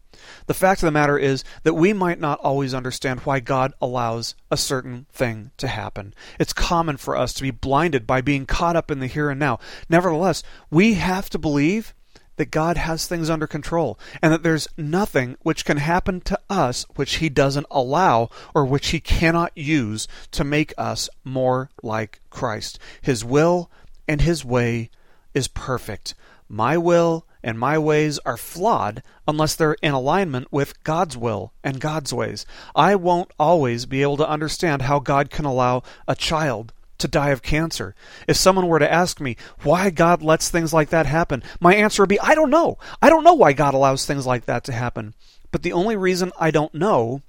The 0.46 0.54
fact 0.54 0.82
of 0.82 0.86
the 0.86 0.92
matter 0.92 1.18
is 1.18 1.44
that 1.62 1.74
we 1.74 1.92
might 1.92 2.18
not 2.18 2.40
always 2.40 2.72
understand 2.72 3.20
why 3.20 3.40
God 3.40 3.74
allows 3.82 4.34
a 4.50 4.56
certain 4.56 5.06
thing 5.12 5.50
to 5.58 5.68
happen. 5.68 6.14
It's 6.40 6.54
common 6.54 6.96
for 6.96 7.14
us 7.14 7.34
to 7.34 7.42
be 7.42 7.50
blinded 7.50 8.06
by 8.06 8.22
being 8.22 8.46
caught 8.46 8.76
up 8.76 8.90
in 8.90 8.98
the 8.98 9.06
here 9.06 9.28
and 9.28 9.38
now. 9.38 9.58
Nevertheless, 9.90 10.42
we 10.70 10.94
have 10.94 11.28
to 11.30 11.38
believe 11.38 11.94
that 12.36 12.50
God 12.50 12.76
has 12.76 13.06
things 13.06 13.30
under 13.30 13.46
control 13.46 13.98
and 14.22 14.32
that 14.32 14.42
there's 14.42 14.68
nothing 14.76 15.36
which 15.42 15.64
can 15.64 15.78
happen 15.78 16.20
to 16.22 16.38
us 16.48 16.86
which 16.96 17.16
He 17.16 17.28
doesn't 17.28 17.66
allow 17.70 18.30
or 18.54 18.64
which 18.64 18.88
He 18.88 19.00
cannot 19.00 19.52
use 19.56 20.06
to 20.32 20.44
make 20.44 20.72
us 20.78 21.08
more 21.24 21.70
like 21.82 22.20
Christ. 22.30 22.78
His 23.00 23.24
will 23.24 23.70
and 24.06 24.20
His 24.20 24.44
way 24.44 24.90
is 25.34 25.48
perfect. 25.48 26.14
My 26.48 26.76
will 26.78 27.26
and 27.42 27.58
my 27.58 27.78
ways 27.78 28.18
are 28.20 28.36
flawed 28.36 29.02
unless 29.28 29.54
they're 29.54 29.76
in 29.82 29.92
alignment 29.92 30.52
with 30.52 30.82
God's 30.84 31.16
will 31.16 31.52
and 31.62 31.80
God's 31.80 32.12
ways. 32.12 32.46
I 32.74 32.94
won't 32.94 33.30
always 33.38 33.86
be 33.86 34.02
able 34.02 34.16
to 34.18 34.28
understand 34.28 34.82
how 34.82 34.98
God 34.98 35.30
can 35.30 35.44
allow 35.44 35.82
a 36.08 36.16
child 36.16 36.72
to 36.98 37.08
die 37.08 37.30
of 37.30 37.42
cancer. 37.42 37.94
If 38.26 38.36
someone 38.36 38.68
were 38.68 38.78
to 38.78 38.92
ask 38.92 39.20
me 39.20 39.36
why 39.62 39.90
God 39.90 40.22
lets 40.22 40.48
things 40.48 40.72
like 40.72 40.90
that 40.90 41.06
happen, 41.06 41.42
my 41.60 41.74
answer 41.74 42.02
would 42.02 42.08
be 42.08 42.20
I 42.20 42.34
don't 42.34 42.50
know. 42.50 42.78
I 43.02 43.08
don't 43.08 43.24
know 43.24 43.34
why 43.34 43.52
God 43.52 43.74
allows 43.74 44.04
things 44.04 44.26
like 44.26 44.46
that 44.46 44.64
to 44.64 44.72
happen. 44.72 45.14
But 45.50 45.62
the 45.62 45.72
only 45.72 45.96
reason 45.96 46.32
I 46.38 46.50
don't 46.50 46.74
know 46.74 47.22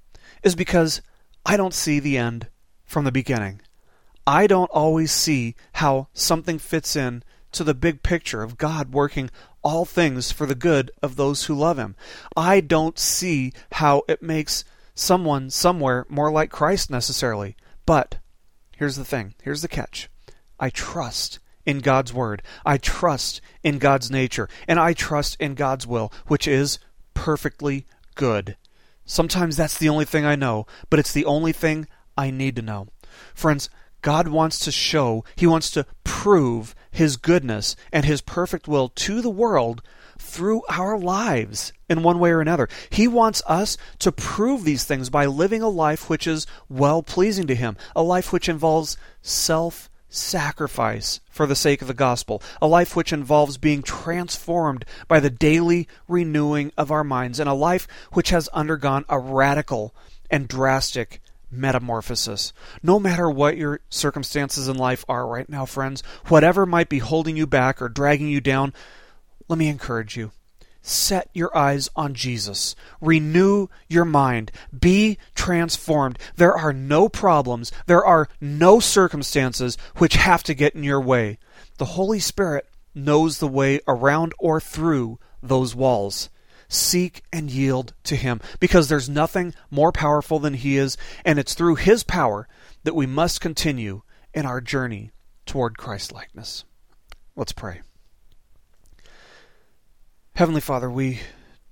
is 0.44 0.56
because 0.56 1.02
I 1.46 1.58
don't 1.58 1.74
see 1.74 2.00
the 2.00 2.18
end 2.18 2.48
from 2.84 3.06
the 3.06 3.12
beginning. 3.12 3.62
I 4.26 4.48
don't 4.48 4.72
always 4.72 5.12
see 5.12 5.56
how 5.74 6.10
something 6.14 6.60
fits 6.60 6.96
in 6.96 7.24
to 7.54 7.64
the 7.64 7.74
big 7.74 8.04
picture 8.04 8.44
of 8.44 8.58
God 8.58 8.92
working 8.92 9.30
all 9.64 9.86
things 9.86 10.32
for 10.32 10.46
the 10.46 10.56
good 10.56 10.92
of 11.02 11.16
those 11.16 11.46
who 11.46 11.56
love 11.56 11.78
Him. 11.78 11.96
I 12.36 12.60
don't 12.60 13.00
see 13.00 13.54
how 13.74 14.04
it 14.08 14.22
makes 14.22 14.64
someone 14.94 15.50
somewhere 15.50 16.06
more 16.10 16.32
like 16.32 16.50
Christ 16.50 16.90
necessarily. 16.90 17.56
But 17.86 18.18
Here's 18.78 18.96
the 18.96 19.06
thing. 19.06 19.34
Here's 19.42 19.64
the 19.64 19.68
catch. 19.68 20.08
I 20.60 20.70
trust 20.70 21.40
in 21.66 21.80
God's 21.80 22.14
word. 22.14 22.44
I 22.64 22.78
trust 22.78 23.42
in 23.64 23.80
God's 23.80 24.12
nature. 24.12 24.48
And 24.68 24.80
I 24.80 24.94
trust 24.94 25.36
in 25.40 25.56
God's 25.56 25.88
will, 25.88 26.14
which 26.28 26.48
is 26.48 26.78
perfectly 27.16 27.88
good. 28.14 28.56
Sometimes 29.04 29.58
that's 29.58 29.78
the 29.78 29.90
only 29.90 30.06
thing 30.06 30.26
I 30.26 30.36
know, 30.36 30.68
but 30.92 31.00
it's 31.00 31.12
the 31.12 31.26
only 31.26 31.54
thing 31.54 31.88
I 32.16 32.30
need 32.30 32.56
to 32.58 32.62
know. 32.62 32.88
Friends, 33.34 33.68
God 34.04 34.28
wants 34.28 34.60
to 34.60 34.72
show, 34.72 35.26
He 35.36 35.48
wants 35.48 35.72
to 35.72 35.88
prove 36.04 36.76
His 36.92 37.18
goodness 37.18 37.76
and 37.92 38.06
His 38.06 38.22
perfect 38.22 38.68
will 38.68 38.90
to 38.90 39.22
the 39.22 39.30
world 39.30 39.82
through 40.28 40.62
our 40.70 41.00
lives 41.00 41.74
in 41.90 42.04
one 42.04 42.20
way 42.20 42.32
or 42.32 42.42
another. 42.42 42.68
He 42.90 43.08
wants 43.08 43.42
us 43.48 43.78
to 44.00 44.12
prove 44.12 44.64
these 44.64 44.84
things 44.84 45.10
by 45.10 45.26
living 45.26 45.62
a 45.62 45.70
life 45.70 46.10
which 46.10 46.28
is 46.28 46.46
well 46.70 47.02
pleasing 47.02 47.48
to 47.48 47.56
Him, 47.56 47.78
a 47.96 48.04
life 48.04 48.32
which 48.34 48.50
involves 48.50 48.98
self 49.22 49.90
sacrifice 50.10 51.20
for 51.30 51.46
the 51.46 51.56
sake 51.56 51.82
of 51.82 51.88
the 51.88 51.94
gospel, 51.94 52.42
a 52.62 52.68
life 52.68 52.96
which 52.96 53.14
involves 53.14 53.58
being 53.58 53.82
transformed 53.82 54.86
by 55.08 55.20
the 55.20 55.30
daily 55.30 55.88
renewing 56.08 56.72
of 56.78 56.92
our 56.92 57.04
minds, 57.04 57.40
and 57.40 57.50
a 57.50 57.54
life 57.54 57.88
which 58.14 58.30
has 58.30 58.48
undergone 58.50 59.06
a 59.10 59.20
radical 59.20 59.94
and 60.30 60.48
drastic 60.48 61.22
metamorphosis. 61.50 62.54
No 62.84 63.00
matter 63.00 63.30
what 63.30 63.58
your 63.58 63.80
circumstances 63.90 64.68
in 64.68 64.78
life 64.78 65.06
are 65.08 65.26
right 65.28 65.48
now, 65.48 65.66
friends, 65.66 66.04
whatever 66.28 66.66
might 66.66 66.90
be 66.90 67.00
holding 67.00 67.38
you 67.38 67.48
back 67.48 67.82
or 67.82 67.90
dragging 67.90 68.28
you 68.28 68.42
down, 68.42 68.74
let 69.48 69.58
me 69.58 69.68
encourage 69.68 70.18
you. 70.18 70.32
Set 70.82 71.30
your 71.34 71.56
eyes 71.56 71.90
on 71.98 72.14
Jesus. 72.14 72.76
Renew 73.02 73.68
your 73.90 74.06
mind. 74.06 74.52
Be 74.78 75.18
transformed. 75.36 76.18
There 76.38 76.54
are 76.54 76.72
no 76.72 77.10
problems, 77.10 77.72
there 77.88 78.06
are 78.06 78.30
no 78.40 78.80
circumstances 78.80 79.78
which 79.98 80.16
have 80.16 80.44
to 80.44 80.54
get 80.54 80.76
in 80.76 80.84
your 80.84 81.02
way. 81.02 81.40
The 81.78 81.86
Holy 81.86 82.20
Spirit 82.20 82.70
knows 82.96 83.40
the 83.40 83.48
way 83.48 83.82
around 83.88 84.34
or 84.40 84.62
through 84.62 85.20
those 85.44 85.76
walls. 85.76 86.30
Seek 86.70 87.24
and 87.32 87.50
yield 87.52 87.94
to 88.04 88.16
Him 88.16 88.42
because 88.60 88.90
there's 88.90 89.10
nothing 89.10 89.54
more 89.70 89.92
powerful 89.92 90.40
than 90.40 90.54
He 90.54 90.78
is, 90.78 90.98
and 91.24 91.38
it's 91.38 91.54
through 91.54 91.76
His 91.76 92.04
power 92.04 92.48
that 92.84 92.96
we 92.96 93.06
must 93.06 93.42
continue 93.42 94.04
in 94.34 94.46
our 94.46 94.62
journey 94.62 95.12
toward 95.46 95.78
Christlikeness. 95.78 96.66
Let's 97.36 97.54
pray. 97.54 97.82
Heavenly 100.38 100.62
Father, 100.62 100.88
we 100.88 101.22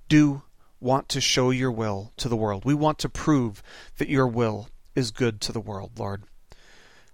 do 0.08 0.42
want 0.80 1.08
to 1.10 1.20
show 1.20 1.50
your 1.50 1.70
will 1.70 2.12
to 2.16 2.28
the 2.28 2.34
world. 2.34 2.64
We 2.64 2.74
want 2.74 2.98
to 2.98 3.08
prove 3.08 3.62
that 3.98 4.08
your 4.08 4.26
will 4.26 4.70
is 4.96 5.12
good 5.12 5.40
to 5.42 5.52
the 5.52 5.60
world, 5.60 5.92
Lord. 6.00 6.24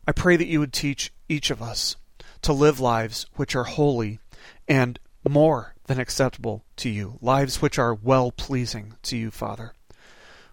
I 0.08 0.12
pray 0.12 0.38
that 0.38 0.46
you 0.46 0.60
would 0.60 0.72
teach 0.72 1.12
each 1.28 1.50
of 1.50 1.60
us 1.60 1.96
to 2.40 2.54
live 2.54 2.80
lives 2.80 3.26
which 3.36 3.54
are 3.54 3.64
holy 3.64 4.18
and 4.66 4.98
more 5.28 5.74
than 5.88 6.00
acceptable 6.00 6.64
to 6.76 6.88
you, 6.88 7.18
lives 7.20 7.60
which 7.60 7.78
are 7.78 7.92
well 7.92 8.32
pleasing 8.32 8.94
to 9.02 9.18
you, 9.18 9.30
Father. 9.30 9.74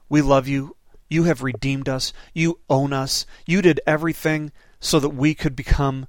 We 0.10 0.22
love 0.22 0.50
you. 0.50 0.76
You 1.10 1.24
have 1.24 1.42
redeemed 1.42 1.88
us. 1.88 2.12
You 2.34 2.60
own 2.70 2.92
us. 2.92 3.26
You 3.46 3.62
did 3.62 3.80
everything 3.88 4.52
so 4.82 5.00
that 5.00 5.12
we 5.12 5.34
could 5.34 5.56
become 5.56 6.08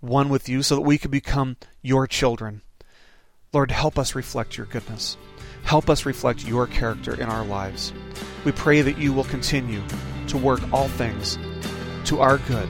one 0.00 0.28
with 0.28 0.48
you, 0.48 0.64
so 0.64 0.74
that 0.74 0.80
we 0.80 0.98
could 0.98 1.12
become 1.12 1.56
your 1.82 2.08
children. 2.08 2.62
Lord, 3.54 3.70
help 3.70 4.00
us 4.00 4.16
reflect 4.16 4.56
your 4.56 4.66
goodness. 4.66 5.16
Help 5.62 5.88
us 5.88 6.04
reflect 6.04 6.44
your 6.44 6.66
character 6.66 7.14
in 7.14 7.28
our 7.28 7.44
lives. 7.44 7.92
We 8.44 8.50
pray 8.50 8.82
that 8.82 8.98
you 8.98 9.12
will 9.12 9.24
continue 9.24 9.80
to 10.26 10.36
work 10.36 10.60
all 10.72 10.88
things 10.88 11.38
to 12.06 12.20
our 12.20 12.38
good 12.38 12.68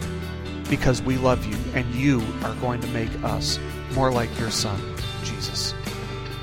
because 0.68 1.00
we 1.00 1.16
love 1.16 1.42
you 1.46 1.56
and 1.72 1.92
you 1.94 2.22
are 2.42 2.54
going 2.56 2.82
to 2.82 2.86
make 2.88 3.10
us 3.24 3.58
more 3.94 4.12
like 4.12 4.28
your 4.38 4.50
Son, 4.50 4.78
Jesus. 5.24 5.72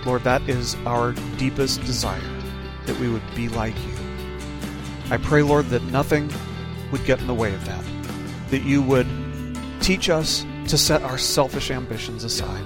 Lord, 0.08 0.23
that 0.23 0.41
is 0.49 0.75
our 0.88 1.12
deepest 1.38 1.82
desire, 1.82 2.19
that 2.88 2.99
we 2.99 3.10
would 3.10 3.36
be 3.36 3.47
like 3.47 3.75
you. 3.86 3.93
I 5.12 5.17
pray, 5.17 5.43
Lord, 5.43 5.67
that 5.67 5.84
nothing 5.84 6.32
would 6.91 7.06
get 7.06 7.19
in 7.19 7.27
the 7.27 7.34
way 7.36 7.54
of 7.54 7.63
that, 7.65 7.86
that 8.49 8.63
you 8.63 8.82
would 8.82 9.08
teach 9.82 10.10
us 10.10 10.43
to 10.67 10.80
set 10.80 11.04
our 11.04 11.19
selfish 11.19 11.69
ambitions 11.69 12.23
aside 12.23 12.65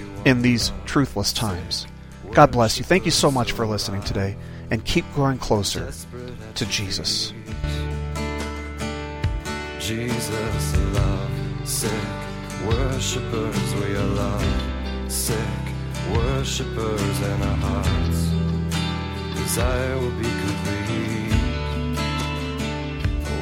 in 0.25 0.41
these 0.41 0.71
truthless 0.85 1.33
times. 1.33 1.87
God 2.31 2.51
bless 2.51 2.77
you. 2.77 2.83
Thank 2.85 3.05
you 3.05 3.11
so 3.11 3.29
much 3.29 3.51
for 3.51 3.65
listening 3.65 4.01
today, 4.03 4.37
and 4.69 4.83
keep 4.85 5.05
growing 5.13 5.37
closer 5.37 5.91
to 6.55 6.65
Jesus. 6.65 7.33
Jesus, 9.79 10.77
love, 10.93 11.31
sick 11.63 11.91
worshippers, 12.65 13.75
we 13.75 13.95
are 13.95 14.03
love, 14.03 15.11
sick 15.11 15.37
worshippers, 16.13 17.21
and 17.21 17.43
our 17.43 17.55
hearts' 17.57 18.29
desire 19.35 19.97
will 19.97 20.11
be 20.11 20.23
complete 20.23 21.31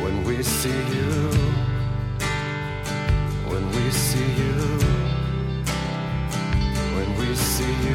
when 0.01 0.23
we 0.23 0.41
see 0.41 0.69
you. 0.69 1.29
When 3.49 3.69
we 3.71 3.91
see 3.91 4.31
you. 4.33 4.98
See 7.59 7.88